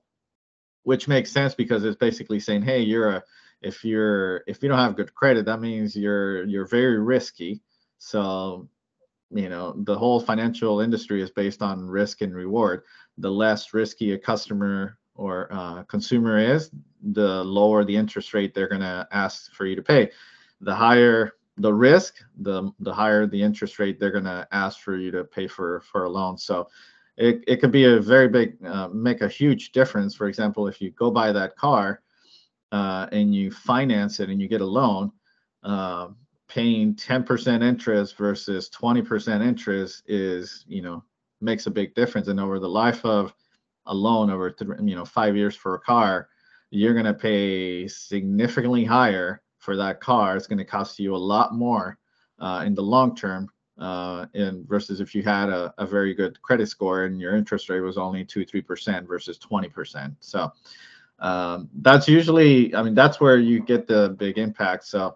which 0.84 1.08
makes 1.08 1.32
sense 1.32 1.56
because 1.56 1.86
it's 1.86 1.96
basically 1.96 2.42
saying, 2.42 2.64
hey, 2.64 2.82
you're 2.82 3.10
a 3.10 3.24
if 3.62 3.86
you're 3.86 4.44
if 4.48 4.62
you 4.62 4.68
don't 4.68 4.78
have 4.78 4.98
good 4.98 5.16
credit, 5.16 5.46
that 5.46 5.62
means 5.62 5.96
you're 5.96 6.44
you're 6.44 6.68
very 6.68 7.00
risky. 7.00 7.62
So, 8.00 8.68
you 9.34 9.50
know, 9.50 9.74
the 9.78 9.98
whole 9.98 10.20
financial 10.20 10.82
industry 10.82 11.22
is 11.22 11.32
based 11.32 11.62
on 11.62 11.88
risk 11.88 12.22
and 12.22 12.36
reward. 12.36 12.84
The 13.18 13.32
less 13.32 13.74
risky 13.74 14.14
a 14.14 14.18
customer 14.18 14.98
or 15.16 15.48
uh, 15.52 15.84
consumer 15.84 16.38
is, 16.38 16.72
the 17.14 17.44
lower 17.44 17.84
the 17.84 17.96
interest 17.96 18.34
rate 18.34 18.54
they're 18.54 18.68
going 18.68 18.82
to 18.82 19.08
ask 19.12 19.54
for 19.54 19.66
you 19.66 19.76
to 19.76 19.82
pay. 19.82 20.12
The 20.62 20.76
higher 20.76 21.34
the 21.58 21.74
risk, 21.74 22.16
the 22.40 22.72
the 22.80 22.94
higher 22.94 23.26
the 23.28 23.42
interest 23.42 23.80
rate 23.80 24.00
they're 24.00 24.12
going 24.12 24.24
to 24.24 24.48
ask 24.52 24.80
for 24.80 24.98
you 24.98 25.12
to 25.12 25.24
pay 25.24 25.48
for 25.48 25.82
for 25.82 26.06
a 26.06 26.10
loan. 26.10 26.38
So 26.38 26.68
it, 27.18 27.44
it 27.48 27.58
could 27.58 27.72
be 27.72 27.86
a 27.86 28.00
very 28.00 28.28
big 28.28 28.64
uh, 28.66 28.88
make 28.90 29.22
a 29.22 29.28
huge 29.28 29.72
difference. 29.72 30.16
For 30.16 30.28
example, 30.28 30.68
if 30.68 30.82
you 30.82 30.92
go 30.92 31.12
buy 31.12 31.32
that 31.32 31.56
car 31.56 32.02
uh, 32.72 33.08
and 33.12 33.36
you 33.36 33.52
finance 33.52 34.20
it 34.20 34.30
and 34.30 34.42
you 34.42 34.48
get 34.48 34.62
a 34.62 34.66
loan, 34.66 35.12
uh, 35.64 36.10
paying 36.52 36.94
10% 36.94 37.64
interest 37.64 38.18
versus 38.18 38.70
20% 38.70 39.42
interest 39.42 40.04
is 40.06 40.66
you 40.68 40.82
know 40.82 41.02
makes 41.40 41.66
a 41.66 41.72
big 41.72 41.96
difference. 41.96 42.28
And 42.28 42.40
over 42.40 42.60
the 42.60 42.68
life 42.68 43.04
of 43.06 43.34
a 43.86 43.94
loan 43.94 44.30
over 44.30 44.54
you 44.84 44.96
know 44.96 45.06
five 45.06 45.36
years 45.36 45.56
for 45.56 45.76
a 45.76 45.80
car, 45.80 46.28
you're 46.70 46.94
going 46.94 47.06
to 47.06 47.14
pay 47.14 47.88
significantly 47.88 48.84
higher 48.84 49.42
for 49.60 49.78
that 49.78 50.02
car. 50.02 50.36
It's 50.36 50.48
going 50.48 50.60
to 50.60 50.66
cost 50.66 51.00
you 51.00 51.16
a 51.16 51.18
lot 51.18 51.56
more 51.56 51.98
uh, 52.40 52.64
in 52.66 52.76
the 52.76 52.84
long 52.84 53.16
term. 53.16 53.50
Uh, 53.78 54.28
in 54.34 54.64
versus 54.68 55.00
if 55.00 55.16
you 55.16 55.24
had 55.24 55.50
a, 55.50 55.74
a 55.78 55.88
very 55.88 56.14
good 56.14 56.40
credit 56.42 56.68
score 56.68 57.06
and 57.06 57.20
your 57.20 57.36
interest 57.36 57.70
rate 57.70 57.80
was 57.80 57.98
only 57.98 58.24
two 58.24 58.46
three 58.46 58.62
percent 58.62 59.08
versus 59.08 59.40
20 59.40 59.70
percent 59.70 60.14
so 60.20 60.52
um, 61.18 61.68
that's 61.82 62.08
usually 62.08 62.76
i 62.76 62.84
mean 62.84 62.94
that's 62.94 63.20
where 63.20 63.38
you 63.38 63.60
get 63.60 63.88
the 63.88 64.10
big 64.20 64.38
impact 64.38 64.86
so 64.86 65.16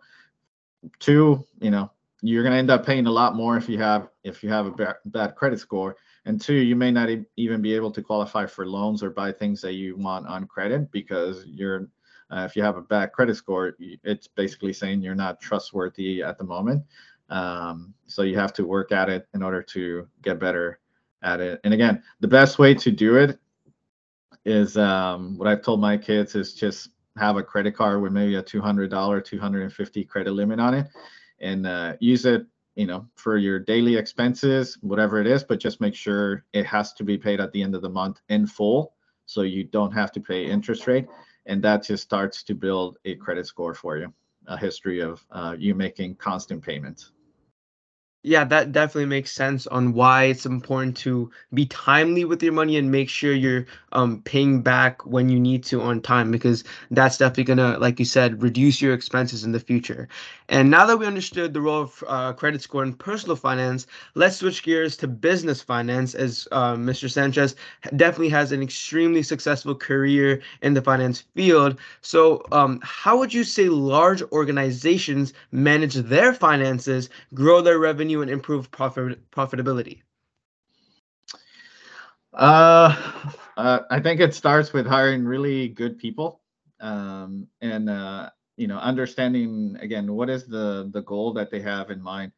two 1.00 1.46
you 1.60 1.72
know 1.72 1.90
you're 2.22 2.44
going 2.44 2.54
to 2.54 2.58
end 2.58 2.72
up 2.72 2.86
paying 2.86 3.06
a 3.06 3.12
lot 3.12 3.36
more 3.36 3.56
if 3.56 3.70
you 3.70 3.78
have 3.78 4.10
if 4.24 4.44
you 4.44 4.50
have 4.50 4.66
a 4.66 4.96
bad, 5.06 5.36
credit 5.36 5.60
score. 5.60 5.96
And 6.26 6.42
two 6.42 6.56
you 6.56 6.76
may 6.76 6.90
not 6.90 7.10
even 7.38 7.62
be 7.62 7.74
able 7.76 7.92
to 7.92 8.02
qualify 8.02 8.48
for 8.48 8.66
loans 8.66 9.04
or 9.04 9.12
buy 9.12 9.32
things 9.32 9.62
that 9.62 9.74
you 9.74 9.96
want 9.96 10.26
on 10.28 10.48
credit 10.48 10.92
because 10.92 11.46
you're 11.46 11.88
uh, 12.32 12.48
if 12.50 12.56
you 12.56 12.64
have 12.64 12.78
a 12.78 12.82
bad 12.82 13.12
credit 13.12 13.38
score 13.38 13.76
it's 13.80 14.28
basically 14.28 14.74
saying 14.74 15.02
you're 15.02 15.14
not 15.14 15.40
trustworthy 15.40 16.24
at 16.24 16.38
the 16.40 16.44
moment. 16.44 16.84
Um, 17.30 17.94
so 18.08 18.24
you 18.24 18.38
have 18.40 18.54
to 18.54 18.66
work 18.66 18.92
at 18.92 19.10
it 19.10 19.28
in 19.36 19.44
order 19.44 19.62
to 19.62 20.08
get 20.24 20.40
better 20.40 20.80
at 21.22 21.40
it. 21.42 21.60
And 21.64 21.74
again 21.74 22.02
the 22.22 22.28
best 22.28 22.58
way 22.58 22.74
to 22.74 22.90
do 22.92 23.18
it 23.18 23.38
is 24.46 24.78
um, 24.78 25.38
what 25.38 25.48
i've 25.48 25.62
told 25.62 25.82
my 25.82 25.98
kids 25.98 26.36
is 26.36 26.54
just 26.54 26.90
have 27.18 27.38
a 27.38 27.44
credit 27.44 27.76
card 27.76 28.02
with 28.02 28.12
maybe 28.12 28.36
a 28.36 28.44
$200 28.44 29.24
250 29.24 30.06
credit 30.06 30.32
limit 30.32 30.60
on 30.60 30.74
it 30.74 30.88
and 31.40 31.66
uh, 31.66 31.94
use 32.00 32.26
it 32.26 32.46
you 32.76 32.86
know, 32.86 33.08
for 33.16 33.38
your 33.38 33.58
daily 33.58 33.96
expenses, 33.96 34.78
whatever 34.82 35.20
it 35.20 35.28
is, 35.28 35.44
but 35.44 35.60
just 35.60 35.80
make 35.80 35.96
sure 35.96 36.44
it 36.54 36.66
has 36.66 36.94
to 36.94 37.04
be 37.04 37.18
paid 37.18 37.40
at 37.40 37.52
the 37.54 37.64
end 37.64 37.74
of 37.74 37.82
the 37.82 37.90
month 37.90 38.22
in 38.30 38.46
full. 38.46 38.94
So 39.26 39.42
you 39.42 39.64
don't 39.64 39.92
have 39.92 40.12
to 40.14 40.20
pay 40.20 40.46
interest 40.46 40.86
rate. 40.86 41.08
And 41.46 41.64
that 41.64 41.84
just 41.84 42.04
starts 42.04 42.44
to 42.44 42.54
build 42.54 42.98
a 43.06 43.16
credit 43.16 43.48
score 43.48 43.74
for 43.74 43.98
you, 43.98 44.14
a 44.48 44.58
history 44.58 45.00
of 45.00 45.26
uh, 45.32 45.56
you 45.58 45.74
making 45.74 46.16
constant 46.16 46.62
payments. 46.62 47.12
Yeah, 48.28 48.44
that 48.46 48.72
definitely 48.72 49.06
makes 49.06 49.32
sense 49.32 49.68
on 49.68 49.94
why 49.94 50.24
it's 50.24 50.48
important 50.48 50.98
to 50.98 51.30
be 51.54 51.68
timely 51.68 52.26
with 52.26 52.42
your 52.42 52.54
money 52.54 52.76
and 52.76 52.92
make 52.92 53.08
sure 53.08 53.32
you're 53.34 53.68
um, 53.92 54.24
paying 54.24 54.64
back 54.64 55.06
when 55.06 55.30
you 55.30 55.40
need 55.40 55.64
to 55.66 55.80
on 55.82 56.02
time 56.02 56.32
because 56.32 56.64
that's 56.90 57.20
definitely 57.20 57.44
gonna, 57.44 57.78
like 57.78 58.00
you 58.00 58.06
said, 58.06 58.42
reduce 58.42 58.82
your 58.82 58.96
expenses 58.96 59.44
in 59.44 59.52
the 59.52 59.60
future. 59.60 60.08
And 60.50 60.72
now 60.72 60.88
that 60.88 60.98
we 60.98 61.06
understood 61.06 61.54
the 61.54 61.62
role 61.62 61.84
of 61.84 62.04
uh, 62.08 62.34
credit 62.34 62.64
score 62.64 62.82
in 62.82 62.94
personal 62.94 63.36
finance, 63.36 63.86
let's 64.16 64.38
switch 64.38 64.64
gears 64.64 64.98
to 64.98 65.08
business 65.08 65.62
finance 65.62 66.16
as 66.16 66.48
uh, 66.52 66.76
Mr. 66.76 67.08
Sanchez 67.08 67.56
definitely 67.96 68.30
has 68.30 68.52
an 68.52 68.62
extremely 68.62 69.24
successful 69.24 69.76
career 69.76 70.42
in 70.62 70.74
the 70.74 70.82
finance 70.82 71.22
field. 71.36 71.78
So, 72.02 72.44
um, 72.52 72.80
how 72.84 73.18
would 73.18 73.34
you 73.34 73.44
say 73.44 73.70
large 73.70 74.22
organizations 74.32 75.34
manage 75.52 75.96
their 75.96 76.34
finances, 76.34 77.10
grow 77.34 77.62
their 77.62 77.80
revenue? 77.80 78.15
Revenue 78.16 78.22
and 78.22 78.32
improve 78.32 78.72
profit 78.72 79.20
profitability? 79.32 80.02
Uh, 82.34 82.96
uh, 83.58 83.80
I 83.90 84.00
think 84.00 84.20
it 84.20 84.34
starts 84.34 84.74
with 84.74 84.86
hiring 84.86 85.26
really 85.26 85.70
good 85.70 85.98
people, 85.98 86.42
um, 86.82 87.48
and 87.62 87.90
uh, 87.90 88.30
you 88.58 88.68
know, 88.68 88.78
understanding 88.78 89.78
again 89.82 90.14
what 90.14 90.30
is 90.30 90.46
the 90.46 90.90
the 90.94 91.02
goal 91.04 91.34
that 91.34 91.50
they 91.50 91.62
have 91.62 91.92
in 91.92 92.02
mind. 92.02 92.32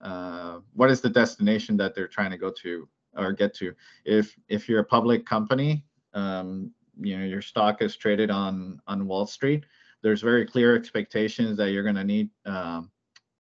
Uh, 0.00 0.60
what 0.74 0.90
is 0.90 1.00
the 1.00 1.10
destination 1.10 1.76
that 1.76 1.94
they're 1.94 2.08
trying 2.08 2.30
to 2.30 2.38
go 2.38 2.52
to 2.62 2.88
or 3.16 3.32
get 3.32 3.54
to? 3.54 3.74
If 4.04 4.36
if 4.48 4.68
you're 4.68 4.80
a 4.80 4.84
public 4.84 5.26
company, 5.26 5.84
um, 6.14 6.72
you 7.00 7.18
know 7.18 7.24
your 7.24 7.42
stock 7.42 7.82
is 7.82 7.96
traded 7.96 8.30
on 8.30 8.80
on 8.86 9.06
Wall 9.06 9.26
Street. 9.26 9.64
There's 10.02 10.22
very 10.22 10.46
clear 10.46 10.76
expectations 10.76 11.56
that 11.56 11.72
you're 11.72 11.82
going 11.82 11.96
to 11.96 12.04
need 12.04 12.30
um, 12.46 12.90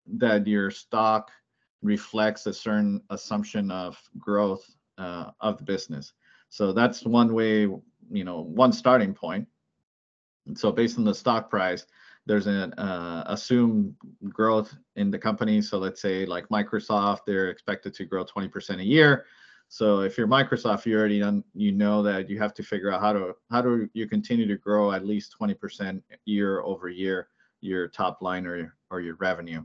that 0.05 0.45
your 0.45 0.69
stock 0.69 1.31
reflects 1.83 2.45
a 2.47 2.53
certain 2.53 3.01
assumption 3.09 3.69
of 3.69 4.01
growth 4.17 4.65
uh, 4.97 5.31
of 5.41 5.57
the 5.57 5.63
business. 5.63 6.13
So 6.49 6.71
that's 6.71 7.05
one 7.05 7.33
way, 7.33 7.61
you 7.61 8.23
know, 8.23 8.41
one 8.41 8.71
starting 8.71 9.13
point. 9.13 9.47
And 10.47 10.57
so 10.57 10.71
based 10.71 10.97
on 10.97 11.03
the 11.03 11.13
stock 11.13 11.49
price, 11.49 11.85
there's 12.25 12.47
an 12.47 12.73
uh, 12.73 13.23
assumed 13.27 13.95
growth 14.29 14.73
in 14.95 15.11
the 15.11 15.19
company. 15.19 15.61
So 15.61 15.77
let's 15.77 16.01
say 16.01 16.25
like 16.25 16.47
Microsoft, 16.49 17.19
they're 17.25 17.49
expected 17.49 17.93
to 17.95 18.05
grow 18.05 18.23
20% 18.23 18.79
a 18.79 18.83
year. 18.83 19.25
So 19.67 20.01
if 20.01 20.17
you're 20.17 20.27
Microsoft, 20.27 20.85
you 20.85 20.97
already 20.97 21.19
done, 21.19 21.43
you 21.53 21.71
know 21.71 22.03
that 22.03 22.29
you 22.29 22.37
have 22.39 22.53
to 22.55 22.63
figure 22.63 22.91
out 22.91 23.01
how 23.01 23.13
to 23.13 23.33
how 23.49 23.61
do 23.61 23.89
you 23.93 24.07
continue 24.07 24.47
to 24.47 24.57
grow 24.57 24.91
at 24.91 25.05
least 25.05 25.35
20% 25.39 26.01
year 26.25 26.61
over 26.61 26.89
year 26.89 27.29
your 27.63 27.87
top 27.87 28.21
line 28.21 28.45
or 28.45 28.75
or 28.91 29.01
your 29.01 29.15
revenue. 29.15 29.63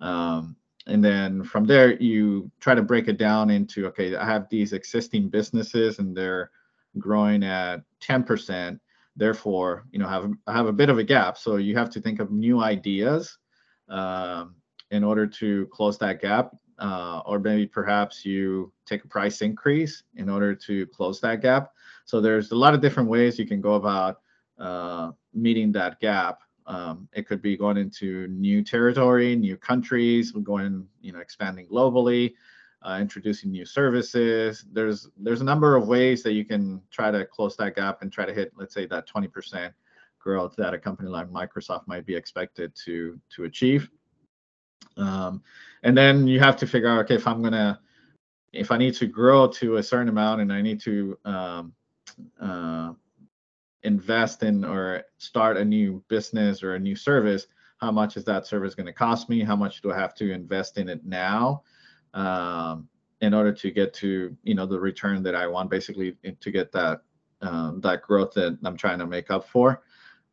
Um, 0.00 0.56
and 0.88 1.04
then 1.04 1.44
from 1.44 1.64
there 1.64 1.94
you 2.00 2.50
try 2.60 2.74
to 2.74 2.82
break 2.82 3.08
it 3.08 3.18
down 3.18 3.50
into 3.50 3.86
okay 3.86 4.16
i 4.16 4.24
have 4.24 4.48
these 4.48 4.72
existing 4.72 5.28
businesses 5.28 5.98
and 5.98 6.16
they're 6.16 6.50
growing 6.98 7.44
at 7.44 7.82
10% 8.00 8.78
therefore 9.16 9.84
you 9.90 9.98
know 9.98 10.08
have 10.08 10.30
have 10.46 10.66
a 10.66 10.72
bit 10.72 10.88
of 10.88 10.98
a 10.98 11.04
gap. 11.04 11.36
So 11.36 11.56
you 11.56 11.76
have 11.76 11.90
to 11.90 12.00
think 12.00 12.20
of 12.20 12.30
new 12.30 12.60
ideas 12.62 13.38
um, 13.88 14.54
in 14.90 15.04
order 15.04 15.26
to 15.26 15.66
close 15.66 15.98
that 15.98 16.22
gap 16.22 16.54
uh, 16.78 17.20
or 17.26 17.38
maybe 17.38 17.66
perhaps 17.66 18.24
you 18.24 18.72
take 18.86 19.04
a 19.04 19.08
price 19.08 19.42
increase 19.42 20.04
in 20.14 20.30
order 20.30 20.54
to 20.54 20.86
close 20.86 21.20
that 21.20 21.42
gap. 21.42 21.72
So 22.04 22.20
there's 22.20 22.52
a 22.52 22.56
lot 22.56 22.74
of 22.74 22.80
different 22.80 23.08
ways 23.08 23.38
you 23.38 23.46
can 23.46 23.60
go 23.60 23.74
about 23.74 24.20
uh, 24.58 25.10
meeting 25.34 25.72
that 25.72 26.00
gap 26.00 26.40
um, 26.68 27.08
it 27.14 27.26
could 27.26 27.40
be 27.40 27.56
going 27.56 27.78
into 27.78 28.28
new 28.28 28.62
territory, 28.62 29.34
new 29.34 29.56
countries, 29.56 30.32
going, 30.32 30.86
you 31.00 31.12
know, 31.12 31.18
expanding 31.18 31.66
globally, 31.66 32.34
uh, 32.82 32.98
introducing 33.00 33.50
new 33.50 33.64
services. 33.64 34.66
There's 34.70 35.08
there's 35.16 35.40
a 35.40 35.44
number 35.44 35.76
of 35.76 35.88
ways 35.88 36.22
that 36.22 36.34
you 36.34 36.44
can 36.44 36.82
try 36.90 37.10
to 37.10 37.24
close 37.24 37.56
that 37.56 37.74
gap 37.74 38.02
and 38.02 38.12
try 38.12 38.26
to 38.26 38.34
hit, 38.34 38.52
let's 38.54 38.74
say, 38.74 38.84
that 38.86 39.08
20% 39.08 39.72
growth 40.18 40.54
that 40.56 40.74
a 40.74 40.78
company 40.78 41.08
like 41.08 41.28
Microsoft 41.30 41.86
might 41.86 42.04
be 42.04 42.14
expected 42.14 42.74
to 42.84 43.18
to 43.34 43.44
achieve. 43.44 43.88
Um, 44.98 45.42
and 45.84 45.96
then 45.96 46.26
you 46.26 46.38
have 46.38 46.56
to 46.56 46.66
figure 46.66 46.88
out, 46.88 46.98
okay, 47.04 47.14
if 47.14 47.26
I'm 47.26 47.42
gonna, 47.42 47.80
if 48.52 48.70
I 48.70 48.76
need 48.76 48.94
to 48.96 49.06
grow 49.06 49.48
to 49.52 49.76
a 49.76 49.82
certain 49.82 50.10
amount 50.10 50.42
and 50.42 50.52
I 50.52 50.60
need 50.60 50.82
to 50.82 51.18
um, 51.24 51.72
uh, 52.38 52.92
invest 53.82 54.42
in 54.42 54.64
or 54.64 55.04
start 55.18 55.56
a 55.56 55.64
new 55.64 56.02
business 56.08 56.62
or 56.62 56.74
a 56.74 56.78
new 56.78 56.96
service, 56.96 57.46
how 57.78 57.92
much 57.92 58.16
is 58.16 58.24
that 58.24 58.46
service 58.46 58.74
going 58.74 58.86
to 58.86 58.92
cost 58.92 59.28
me? 59.28 59.42
How 59.42 59.56
much 59.56 59.82
do 59.82 59.92
I 59.92 59.98
have 59.98 60.14
to 60.16 60.32
invest 60.32 60.78
in 60.78 60.88
it 60.88 61.04
now 61.04 61.62
um, 62.14 62.88
in 63.20 63.34
order 63.34 63.52
to 63.52 63.70
get 63.70 63.94
to 63.94 64.36
you 64.42 64.54
know 64.54 64.66
the 64.66 64.78
return 64.78 65.22
that 65.22 65.34
I 65.34 65.46
want, 65.46 65.70
basically 65.70 66.16
to 66.40 66.50
get 66.50 66.72
that 66.72 67.02
um, 67.40 67.80
that 67.82 68.02
growth 68.02 68.32
that 68.34 68.58
I'm 68.64 68.76
trying 68.76 68.98
to 68.98 69.06
make 69.06 69.30
up 69.30 69.48
for. 69.48 69.82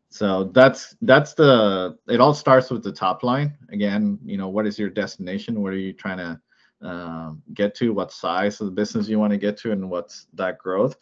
So 0.10 0.46
that's 0.46 0.96
that's 1.02 1.34
the 1.34 1.98
it 2.08 2.20
all 2.20 2.34
starts 2.34 2.70
with 2.70 2.84
the 2.84 2.92
top 2.92 3.24
line. 3.24 3.58
Again, 3.70 4.20
you 4.24 4.38
know, 4.38 4.50
what 4.50 4.66
is 4.66 4.80
your 4.80 4.90
destination? 4.90 5.62
What 5.62 5.74
are 5.74 5.78
you 5.78 5.94
trying 5.94 6.18
to 6.18 6.42
um, 6.88 7.42
get 7.54 7.76
to? 7.76 7.94
What 7.94 8.12
size 8.12 8.60
of 8.60 8.66
the 8.68 8.72
business 8.72 9.08
you 9.08 9.20
want 9.20 9.32
to 9.32 9.38
get 9.38 9.58
to, 9.58 9.72
and 9.72 9.90
what's 9.90 10.28
that 10.34 10.58
growth? 10.58 10.96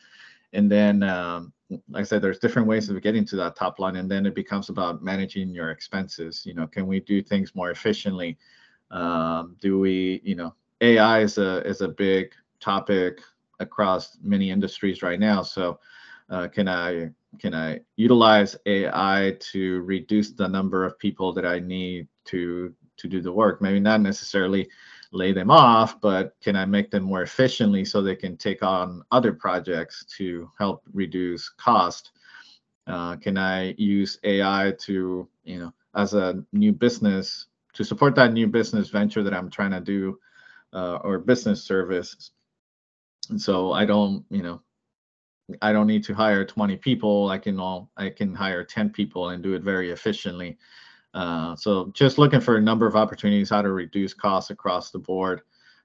And 0.54 0.72
then 0.72 1.04
um, 1.04 1.54
like 1.90 2.02
I 2.02 2.04
said, 2.04 2.22
there's 2.22 2.40
different 2.40 2.68
ways 2.68 2.90
of 2.90 3.02
getting 3.02 3.26
to 3.26 3.36
that 3.38 3.56
top 3.56 3.80
line, 3.80 3.96
and 3.96 4.10
then 4.10 4.26
it 4.26 4.36
becomes 4.36 4.70
about 4.70 5.04
managing 5.04 5.50
your 5.50 5.72
expenses. 5.72 6.46
You 6.46 6.54
know, 6.54 6.68
can 6.68 6.88
we 6.88 7.00
do 7.00 7.22
things 7.22 7.56
more 7.56 7.72
efficiently? 7.72 8.38
Um, 8.92 9.56
do 9.62 9.80
we, 9.80 10.22
you 10.24 10.36
know, 10.36 10.54
AI 10.82 11.22
is 11.22 11.38
a 11.38 11.66
is 11.68 11.82
a 11.82 11.88
big 11.88 12.34
topic 12.60 13.22
across 13.60 14.18
many 14.22 14.52
industries 14.52 15.02
right 15.02 15.20
now. 15.20 15.42
So, 15.42 15.80
uh, 16.30 16.48
can 16.48 16.68
I 16.68 17.12
can 17.40 17.54
I 17.54 17.80
utilize 17.96 18.56
AI 18.66 19.36
to 19.40 19.82
reduce 19.82 20.32
the 20.32 20.48
number 20.48 20.86
of 20.86 20.98
people 21.00 21.34
that 21.34 21.46
I 21.46 21.60
need 21.60 22.08
to 22.26 22.74
to 22.98 23.08
do 23.08 23.22
the 23.22 23.32
work? 23.32 23.62
Maybe 23.62 23.80
not 23.80 24.02
necessarily 24.02 24.70
lay 25.13 25.32
them 25.32 25.52
off, 25.52 26.02
but 26.02 26.36
can 26.41 26.56
I 26.56 26.65
make 26.65 26.91
them 26.91 27.04
more 27.04 27.21
efficiently 27.21 27.86
so 27.86 28.02
they 28.02 28.15
can 28.15 28.36
take 28.36 28.63
on 28.63 29.04
other 29.12 29.32
projects 29.32 30.06
to 30.17 30.52
help 30.58 30.84
reduce 30.91 31.49
cost? 31.49 32.12
Uh, 32.88 33.15
can 33.17 33.38
I 33.38 33.76
use 33.78 34.19
AI 34.23 34.73
to, 34.80 35.28
you 35.43 35.60
know, 35.60 35.73
as 35.95 36.15
a 36.15 36.43
new 36.52 36.73
business 36.73 37.45
to 37.73 37.84
support 37.86 38.15
that 38.15 38.34
new 38.34 38.47
business 38.47 38.89
venture 38.89 39.23
that 39.23 39.34
I'm 39.34 39.49
trying 39.49 39.71
to 39.71 39.80
do 39.80 40.19
uh, 40.73 40.95
or 41.04 41.19
business 41.19 41.63
service? 41.63 42.32
And 43.30 43.41
so 43.41 43.71
I 43.71 43.86
don't, 43.86 44.26
you 44.30 44.41
know, 44.41 44.62
I 45.62 45.71
don't 45.71 45.88
need 45.88 46.04
to 46.06 46.13
hire 46.13 46.43
20 46.43 46.78
people. 46.78 47.30
I 47.30 47.38
can 47.38 47.60
all 47.60 47.89
I 47.97 48.10
can 48.10 48.34
hire 48.34 48.63
10 48.63 48.89
people 48.89 49.30
and 49.30 49.43
do 49.43 49.54
it 49.54 49.62
very 49.62 49.91
efficiently. 49.91 50.58
Uh, 51.13 51.56
so 51.56 51.91
just 51.93 52.17
looking 52.17 52.41
for 52.41 52.58
a 52.58 52.62
number 52.62 52.88
of 52.88 52.95
opportunities, 52.95 53.49
how 53.49 53.62
to 53.62 53.71
reduce 53.71 54.13
costs 54.13 54.49
across 54.49 54.91
the 54.91 54.99
board 54.99 55.41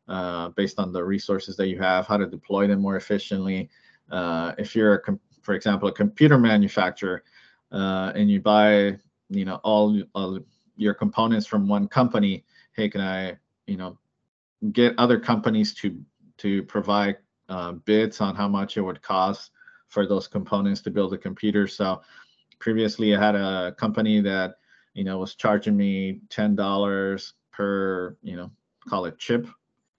uh, 0.08 0.48
based 0.50 0.78
on 0.78 0.92
the 0.92 1.04
resources 1.04 1.56
that 1.56 1.68
you 1.68 1.78
have, 1.78 2.06
how 2.06 2.16
to 2.16 2.26
deploy 2.26 2.66
them 2.66 2.80
more 2.80 2.96
efficiently. 2.96 3.68
Uh, 4.10 4.52
if 4.58 4.74
you're, 4.74 4.94
a 4.94 5.18
for 5.42 5.54
example, 5.54 5.88
a 5.88 5.92
computer 5.92 6.38
manufacturer 6.38 7.22
uh, 7.72 8.12
and 8.14 8.30
you 8.30 8.40
buy, 8.40 8.96
you 9.28 9.44
know, 9.44 9.60
all, 9.64 10.02
all 10.14 10.38
your 10.76 10.94
components 10.94 11.46
from 11.46 11.68
one 11.68 11.88
company, 11.88 12.44
hey, 12.72 12.88
can 12.88 13.00
I, 13.02 13.36
you 13.66 13.76
know, 13.76 13.98
get 14.72 14.94
other 14.98 15.18
companies 15.20 15.74
to 15.74 15.96
to 16.38 16.62
provide 16.62 17.16
uh, 17.48 17.72
bids 17.72 18.20
on 18.20 18.34
how 18.34 18.46
much 18.48 18.76
it 18.76 18.80
would 18.80 19.02
cost 19.02 19.50
for 19.88 20.06
those 20.06 20.28
components 20.28 20.80
to 20.82 20.90
build 20.90 21.12
a 21.12 21.18
computer. 21.18 21.66
So 21.66 22.00
previously, 22.60 23.14
I 23.14 23.20
had 23.20 23.34
a 23.34 23.74
company 23.76 24.20
that 24.20 24.54
you 24.98 25.04
know, 25.04 25.18
was 25.18 25.37
charging 25.37 25.76
me 25.76 26.20
ten 26.28 26.56
dollars 26.56 27.34
per, 27.52 28.16
you 28.20 28.34
know, 28.34 28.50
call 28.88 29.04
it 29.04 29.16
chip, 29.16 29.46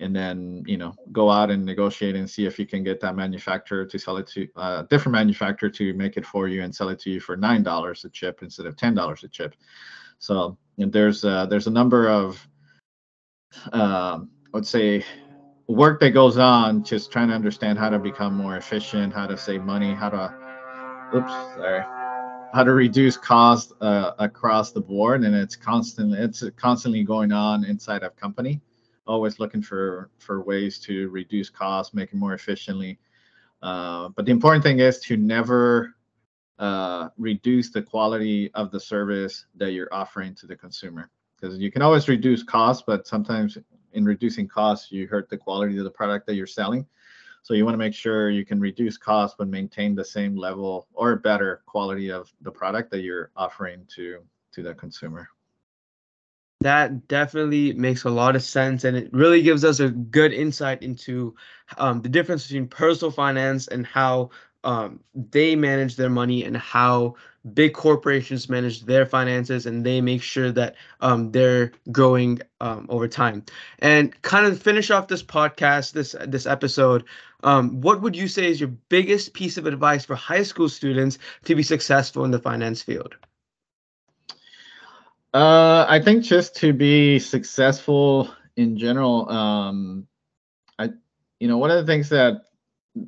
and 0.01 0.13
then 0.13 0.62
you 0.67 0.75
know, 0.75 0.93
go 1.13 1.29
out 1.29 1.49
and 1.49 1.65
negotiate 1.65 2.17
and 2.17 2.29
see 2.29 2.45
if 2.45 2.59
you 2.59 2.67
can 2.67 2.83
get 2.83 2.99
that 2.99 3.15
manufacturer 3.15 3.85
to 3.85 3.97
sell 3.97 4.17
it 4.17 4.27
to 4.27 4.45
a 4.57 4.59
uh, 4.59 4.81
different 4.83 5.13
manufacturer 5.13 5.69
to 5.69 5.93
make 5.93 6.17
it 6.17 6.25
for 6.25 6.49
you 6.49 6.63
and 6.63 6.75
sell 6.75 6.89
it 6.89 6.99
to 6.99 7.09
you 7.09 7.21
for 7.21 7.38
nine 7.38 7.63
dollars 7.63 8.03
a 8.03 8.09
chip 8.09 8.39
instead 8.41 8.65
of 8.65 8.75
ten 8.75 8.93
dollars 8.93 9.23
a 9.23 9.29
chip. 9.29 9.55
So 10.19 10.57
there's 10.77 11.23
uh, 11.23 11.45
there's 11.45 11.67
a 11.67 11.71
number 11.71 12.09
of 12.09 12.45
uh, 13.71 14.19
I 14.19 14.51
would 14.51 14.67
say 14.67 15.05
work 15.67 16.01
that 16.01 16.09
goes 16.09 16.38
on 16.38 16.83
just 16.83 17.09
trying 17.09 17.29
to 17.29 17.35
understand 17.35 17.79
how 17.79 17.89
to 17.89 17.99
become 17.99 18.33
more 18.33 18.57
efficient, 18.57 19.13
how 19.13 19.27
to 19.27 19.38
save 19.38 19.63
money, 19.63 19.93
how 19.93 20.09
to 20.09 21.15
oops, 21.15 21.31
sorry 21.55 21.98
how 22.53 22.63
to 22.63 22.73
reduce 22.73 23.17
cost 23.17 23.73
uh, 23.81 24.12
across 24.19 24.71
the 24.71 24.81
board 24.81 25.23
and 25.23 25.35
it's 25.35 25.55
constantly 25.55 26.19
it's 26.19 26.43
constantly 26.55 27.03
going 27.03 27.31
on 27.31 27.63
inside 27.65 28.03
of 28.03 28.15
company 28.15 28.62
always 29.09 29.39
looking 29.39 29.62
for 29.62 30.12
for 30.19 30.41
ways 30.41 30.77
to 30.77 31.09
reduce 31.09 31.49
costs, 31.49 31.93
make 31.93 32.13
it 32.13 32.15
more 32.15 32.33
efficiently. 32.33 32.99
Uh, 33.62 34.09
but 34.09 34.25
the 34.25 34.31
important 34.31 34.63
thing 34.63 34.79
is 34.79 34.99
to 34.99 35.17
never 35.17 35.95
uh, 36.59 37.09
reduce 37.17 37.71
the 37.71 37.81
quality 37.81 38.51
of 38.53 38.71
the 38.71 38.79
service 38.79 39.45
that 39.55 39.71
you're 39.71 39.93
offering 39.93 40.35
to 40.35 40.45
the 40.45 40.55
consumer 40.55 41.09
because 41.35 41.57
you 41.57 41.71
can 41.71 41.81
always 41.81 42.07
reduce 42.07 42.43
costs, 42.43 42.83
but 42.85 43.07
sometimes 43.07 43.57
in 43.93 44.05
reducing 44.05 44.47
costs, 44.47 44.91
you 44.91 45.07
hurt 45.07 45.29
the 45.29 45.38
quality 45.38 45.77
of 45.77 45.83
the 45.83 45.89
product 45.89 46.27
that 46.27 46.35
you're 46.35 46.45
selling. 46.47 46.85
So 47.43 47.54
you 47.54 47.65
want 47.65 47.73
to 47.73 47.80
make 47.80 47.93
sure 47.93 48.30
you 48.30 48.45
can 48.45 48.60
reduce 48.60 48.97
costs 48.97 49.36
but 49.38 49.47
maintain 49.47 49.95
the 49.95 50.06
same 50.06 50.36
level 50.36 50.88
or 50.93 51.15
better 51.15 51.62
quality 51.65 52.12
of 52.12 52.32
the 52.41 52.52
product 52.52 52.91
that 52.91 53.02
you're 53.02 53.32
offering 53.36 53.86
to 53.95 54.19
to 54.52 54.63
the 54.63 54.73
consumer. 54.73 55.30
That 56.62 57.08
definitely 57.08 57.71
makes 57.73 58.04
a 58.04 58.10
lot 58.10 58.36
of 58.36 58.43
sense, 58.43 58.84
and 58.84 58.97
it 58.97 59.10
really 59.13 59.41
gives 59.41 59.63
us 59.63 59.80
a 59.80 59.89
good 59.89 60.34
insight 60.34 60.84
into 60.84 61.34
um, 61.78 62.02
the 62.02 62.10
difference 62.10 62.47
between 62.47 62.67
personal 62.67 63.12
finance 63.12 63.67
and 63.67 63.86
how 63.86 64.32
um, 64.63 64.99
they 65.13 65.56
manage 65.56 65.95
their 65.95 66.10
money 66.10 66.43
and 66.43 66.58
how 66.58 67.15
big 67.54 67.73
corporations 67.73 68.49
manage 68.49 68.82
their 68.82 69.06
finances 69.06 69.65
and 69.65 69.86
they 69.86 70.02
make 70.02 70.21
sure 70.21 70.52
that 70.52 70.75
um, 70.99 71.32
they're 71.32 71.71
growing 71.91 72.39
um, 72.60 72.86
over 72.89 73.08
time. 73.08 73.43
And 73.80 74.19
kind 74.21 74.45
of 74.45 74.62
finish 74.62 74.91
off 74.91 75.08
this 75.08 75.23
podcast, 75.23 75.93
this 75.93 76.15
this 76.28 76.45
episode, 76.45 77.06
um, 77.43 77.82
what 77.82 78.02
would 78.02 78.15
you 78.15 78.28
say 78.28 78.49
is 78.49 78.60
your 78.60 78.69
biggest 78.89 79.34
piece 79.34 79.58
of 79.58 79.65
advice 79.65 80.06
for 80.06 80.15
high 80.15 80.43
school 80.43 80.69
students 80.69 81.17
to 81.45 81.56
be 81.56 81.63
successful 81.63 82.25
in 82.25 82.32
the 82.32 82.39
finance 82.39 82.82
field? 82.82 83.15
Uh, 85.34 85.86
I 85.88 85.99
think 85.99 86.23
just 86.23 86.56
to 86.58 86.73
be 86.73 87.19
successful 87.19 88.30
in 88.56 88.78
general, 88.78 89.30
um, 89.30 90.08
I, 90.80 90.89
you 91.39 91.47
know, 91.47 91.58
one 91.58 91.71
of 91.71 91.78
the 91.78 91.86
things 91.86 92.10
that 92.10 92.45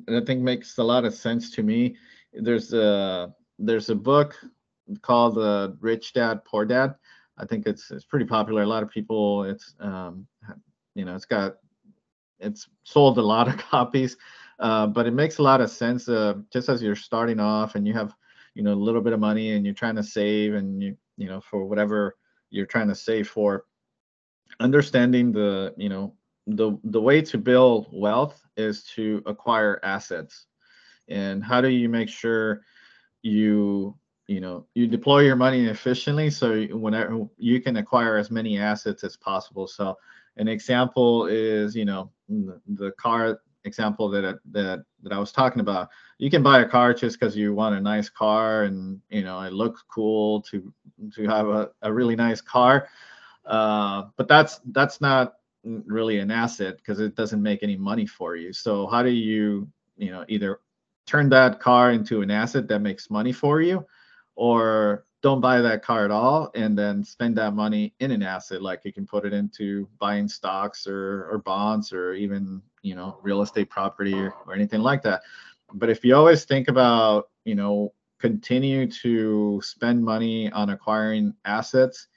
I 0.08 0.20
think 0.24 0.40
makes 0.40 0.78
a 0.78 0.84
lot 0.84 1.04
of 1.04 1.14
sense 1.14 1.50
to 1.52 1.62
me. 1.62 1.96
There's 2.32 2.72
a 2.72 3.34
there's 3.58 3.90
a 3.90 3.94
book 3.94 4.38
called 5.02 5.36
uh, 5.38 5.72
Rich 5.80 6.14
Dad 6.14 6.44
Poor 6.44 6.64
Dad. 6.64 6.94
I 7.38 7.44
think 7.44 7.66
it's 7.66 7.90
it's 7.90 8.04
pretty 8.04 8.24
popular. 8.24 8.62
A 8.62 8.66
lot 8.66 8.82
of 8.82 8.90
people, 8.90 9.44
it's 9.44 9.74
um, 9.80 10.26
you 10.94 11.04
know, 11.04 11.14
it's 11.14 11.24
got 11.24 11.56
it's 12.42 12.68
sold 12.84 13.18
a 13.18 13.22
lot 13.22 13.48
of 13.48 13.56
copies, 13.70 14.16
uh, 14.58 14.86
but 14.86 15.06
it 15.06 15.14
makes 15.14 15.38
a 15.38 15.42
lot 15.42 15.60
of 15.60 15.70
sense. 15.70 16.08
Uh, 16.08 16.34
just 16.52 16.68
as 16.68 16.82
you're 16.82 16.96
starting 16.96 17.40
off 17.40 17.74
and 17.74 17.86
you 17.86 17.94
have 17.94 18.14
you 18.54 18.62
know 18.62 18.72
a 18.72 18.74
little 18.74 19.00
bit 19.00 19.12
of 19.12 19.20
money 19.20 19.52
and 19.52 19.64
you're 19.64 19.74
trying 19.74 19.96
to 19.96 20.02
save 20.02 20.54
and 20.54 20.82
you 20.82 20.96
you 21.16 21.28
know 21.28 21.40
for 21.40 21.64
whatever 21.64 22.16
you're 22.50 22.66
trying 22.66 22.88
to 22.88 22.94
save 22.94 23.28
for, 23.28 23.64
understanding 24.60 25.32
the 25.32 25.74
you 25.76 25.88
know 25.88 26.14
the 26.46 26.78
the 26.84 27.00
way 27.00 27.22
to 27.22 27.38
build 27.38 27.88
wealth 27.92 28.44
is 28.56 28.82
to 28.84 29.22
acquire 29.26 29.80
assets 29.82 30.46
and 31.08 31.42
how 31.42 31.60
do 31.60 31.68
you 31.68 31.88
make 31.88 32.08
sure 32.08 32.62
you 33.22 33.96
you 34.26 34.40
know 34.40 34.66
you 34.74 34.86
deploy 34.86 35.20
your 35.20 35.36
money 35.36 35.66
efficiently 35.66 36.30
so 36.30 36.64
whenever 36.66 37.26
you 37.36 37.60
can 37.60 37.76
acquire 37.76 38.16
as 38.16 38.30
many 38.30 38.58
assets 38.58 39.04
as 39.04 39.16
possible 39.16 39.66
so 39.66 39.96
an 40.36 40.48
example 40.48 41.26
is 41.26 41.74
you 41.76 41.84
know 41.84 42.10
the 42.28 42.92
car 42.92 43.40
example 43.64 44.08
that 44.08 44.38
that 44.50 44.84
that 45.02 45.12
I 45.12 45.18
was 45.18 45.32
talking 45.32 45.60
about 45.60 45.88
you 46.18 46.30
can 46.30 46.42
buy 46.42 46.60
a 46.60 46.68
car 46.68 46.94
just 46.94 47.18
because 47.18 47.36
you 47.36 47.54
want 47.54 47.76
a 47.76 47.80
nice 47.80 48.08
car 48.08 48.64
and 48.64 49.00
you 49.10 49.22
know 49.22 49.40
it 49.42 49.52
looks 49.52 49.82
cool 49.88 50.42
to 50.42 50.72
to 51.14 51.28
have 51.28 51.48
a, 51.48 51.70
a 51.82 51.92
really 51.92 52.16
nice 52.16 52.40
car 52.40 52.88
uh, 53.44 54.04
but 54.16 54.28
that's 54.28 54.60
that's 54.72 55.00
not 55.00 55.34
really 55.64 56.18
an 56.18 56.30
asset 56.30 56.76
because 56.76 57.00
it 57.00 57.14
doesn't 57.14 57.42
make 57.42 57.62
any 57.62 57.76
money 57.76 58.06
for 58.06 58.36
you. 58.36 58.52
So 58.52 58.86
how 58.86 59.02
do 59.02 59.10
you, 59.10 59.68
you 59.96 60.10
know, 60.10 60.24
either 60.28 60.60
turn 61.06 61.28
that 61.30 61.60
car 61.60 61.92
into 61.92 62.22
an 62.22 62.30
asset 62.30 62.68
that 62.68 62.80
makes 62.80 63.10
money 63.10 63.32
for 63.32 63.60
you 63.60 63.84
or 64.34 65.04
don't 65.22 65.40
buy 65.40 65.60
that 65.60 65.82
car 65.82 66.04
at 66.04 66.10
all 66.10 66.50
and 66.54 66.76
then 66.76 67.04
spend 67.04 67.36
that 67.36 67.54
money 67.54 67.94
in 68.00 68.10
an 68.10 68.22
asset 68.22 68.60
like 68.60 68.80
you 68.84 68.92
can 68.92 69.06
put 69.06 69.24
it 69.24 69.32
into 69.32 69.88
buying 69.98 70.28
stocks 70.28 70.86
or 70.86 71.28
or 71.30 71.38
bonds 71.38 71.92
or 71.92 72.12
even 72.14 72.60
you 72.82 72.94
know 72.94 73.18
real 73.22 73.42
estate 73.42 73.70
property 73.70 74.14
or, 74.14 74.34
or 74.46 74.54
anything 74.54 74.80
like 74.80 75.02
that. 75.02 75.22
But 75.74 75.88
if 75.88 76.04
you 76.04 76.14
always 76.14 76.44
think 76.44 76.68
about 76.68 77.30
you 77.44 77.54
know 77.54 77.94
continue 78.18 78.86
to 78.90 79.60
spend 79.64 80.04
money 80.04 80.50
on 80.52 80.70
acquiring 80.70 81.34
assets 81.44 82.08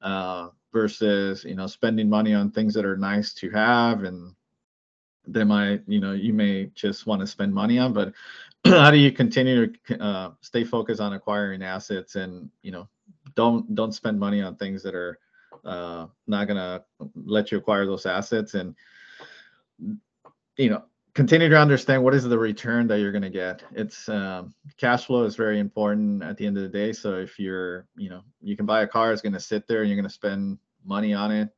uh, 0.00 0.48
versus 0.72 1.44
you 1.44 1.56
know 1.56 1.66
spending 1.66 2.08
money 2.08 2.34
on 2.34 2.50
things 2.50 2.72
that 2.74 2.84
are 2.84 2.96
nice 2.96 3.34
to 3.34 3.50
have 3.50 4.04
and 4.04 4.34
they 5.26 5.44
might 5.44 5.82
you 5.86 6.00
know 6.00 6.12
you 6.12 6.32
may 6.32 6.66
just 6.74 7.06
want 7.06 7.20
to 7.20 7.26
spend 7.26 7.52
money 7.52 7.78
on 7.78 7.92
but 7.92 8.12
how 8.66 8.90
do 8.90 8.96
you 8.96 9.12
continue 9.12 9.66
to 9.66 10.02
uh, 10.02 10.30
stay 10.40 10.64
focused 10.64 11.00
on 11.00 11.12
acquiring 11.12 11.62
assets 11.62 12.16
and 12.16 12.48
you 12.62 12.70
know 12.70 12.88
don't 13.34 13.74
don't 13.74 13.92
spend 13.92 14.18
money 14.18 14.40
on 14.40 14.56
things 14.56 14.82
that 14.82 14.94
are 14.94 15.18
uh, 15.64 16.06
not 16.26 16.46
gonna 16.46 16.82
let 17.14 17.52
you 17.52 17.58
acquire 17.58 17.84
those 17.84 18.06
assets 18.06 18.54
and 18.54 18.74
you 20.56 20.70
know 20.70 20.82
continue 21.12 21.48
to 21.48 21.58
understand 21.58 22.02
what 22.02 22.14
is 22.14 22.24
the 22.24 22.38
return 22.38 22.86
that 22.88 22.98
you're 22.98 23.12
going 23.12 23.22
to 23.22 23.30
get. 23.30 23.62
It's 23.72 24.08
um, 24.08 24.52
cash 24.76 25.06
flow 25.06 25.22
is 25.22 25.36
very 25.36 25.60
important 25.60 26.24
at 26.24 26.36
the 26.36 26.44
end 26.44 26.56
of 26.56 26.64
the 26.64 26.68
day. 26.68 26.92
So 26.92 27.14
if 27.14 27.38
you're 27.38 27.86
you 27.96 28.08
know 28.08 28.22
you 28.40 28.56
can 28.56 28.66
buy 28.66 28.82
a 28.82 28.86
car 28.86 29.12
it's 29.12 29.22
going 29.22 29.34
to 29.34 29.40
sit 29.40 29.68
there 29.68 29.80
and 29.80 29.88
you're 29.88 29.96
going 29.96 30.08
to 30.08 30.14
spend 30.14 30.58
money 30.84 31.12
on 31.12 31.30
it. 31.30 31.50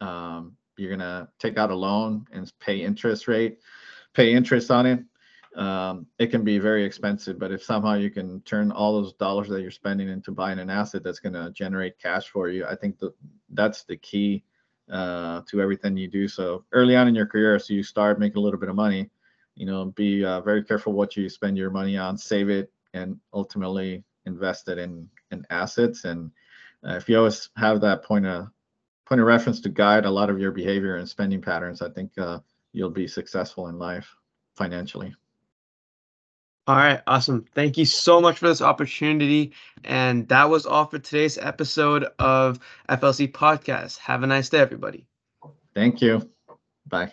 Um, 0.00 0.56
you're 0.76 0.90
going 0.90 1.00
to 1.00 1.28
take 1.38 1.58
out 1.58 1.70
a 1.70 1.74
loan 1.74 2.26
and 2.32 2.50
pay 2.58 2.82
interest 2.82 3.28
rate 3.28 3.58
pay 4.14 4.32
interest 4.32 4.70
on 4.70 4.86
it 4.86 5.04
um, 5.56 6.06
it 6.18 6.28
can 6.28 6.42
be 6.42 6.58
very 6.58 6.84
expensive 6.84 7.38
but 7.38 7.52
if 7.52 7.62
somehow 7.62 7.94
you 7.94 8.10
can 8.10 8.40
turn 8.42 8.72
all 8.72 8.92
those 8.92 9.12
dollars 9.14 9.48
that 9.48 9.62
you're 9.62 9.70
spending 9.70 10.08
into 10.08 10.32
buying 10.32 10.58
an 10.58 10.70
asset 10.70 11.02
that's 11.04 11.20
going 11.20 11.32
to 11.32 11.50
generate 11.52 11.98
cash 11.98 12.28
for 12.28 12.48
you 12.48 12.66
i 12.66 12.74
think 12.74 12.98
that 12.98 13.12
that's 13.50 13.84
the 13.84 13.96
key 13.96 14.42
uh, 14.90 15.40
to 15.48 15.60
everything 15.60 15.96
you 15.96 16.08
do. 16.08 16.28
So 16.28 16.64
early 16.72 16.96
on 16.96 17.08
in 17.08 17.14
your 17.14 17.26
career, 17.26 17.58
so 17.58 17.74
you 17.74 17.82
start 17.82 18.18
making 18.18 18.38
a 18.38 18.40
little 18.40 18.60
bit 18.60 18.68
of 18.68 18.76
money, 18.76 19.10
you 19.54 19.66
know, 19.66 19.86
be 19.86 20.24
uh, 20.24 20.40
very 20.40 20.62
careful 20.62 20.92
what 20.92 21.16
you 21.16 21.28
spend 21.28 21.56
your 21.56 21.70
money 21.70 21.96
on, 21.96 22.18
save 22.18 22.50
it, 22.50 22.72
and 22.92 23.18
ultimately 23.32 24.04
invest 24.26 24.68
it 24.68 24.78
in 24.78 25.08
in 25.30 25.46
assets. 25.50 26.04
And 26.04 26.30
uh, 26.86 26.94
if 26.94 27.08
you 27.08 27.16
always 27.16 27.50
have 27.56 27.80
that 27.80 28.02
point 28.02 28.26
of 28.26 28.48
point 29.06 29.20
of 29.20 29.26
reference 29.26 29.60
to 29.60 29.68
guide 29.68 30.04
a 30.04 30.10
lot 30.10 30.30
of 30.30 30.38
your 30.38 30.52
behavior 30.52 30.96
and 30.96 31.08
spending 31.08 31.40
patterns, 31.40 31.82
I 31.82 31.90
think 31.90 32.16
uh, 32.18 32.40
you'll 32.72 32.90
be 32.90 33.06
successful 33.06 33.68
in 33.68 33.78
life 33.78 34.14
financially. 34.56 35.14
All 36.66 36.76
right, 36.76 37.02
awesome. 37.06 37.44
Thank 37.54 37.76
you 37.76 37.84
so 37.84 38.20
much 38.20 38.38
for 38.38 38.48
this 38.48 38.62
opportunity. 38.62 39.52
And 39.84 40.26
that 40.28 40.48
was 40.48 40.64
all 40.64 40.86
for 40.86 40.98
today's 40.98 41.36
episode 41.36 42.04
of 42.18 42.58
FLC 42.88 43.30
Podcast. 43.30 43.98
Have 43.98 44.22
a 44.22 44.26
nice 44.26 44.48
day, 44.48 44.60
everybody. 44.60 45.06
Thank 45.74 46.00
you. 46.00 46.30
Bye. 46.86 47.12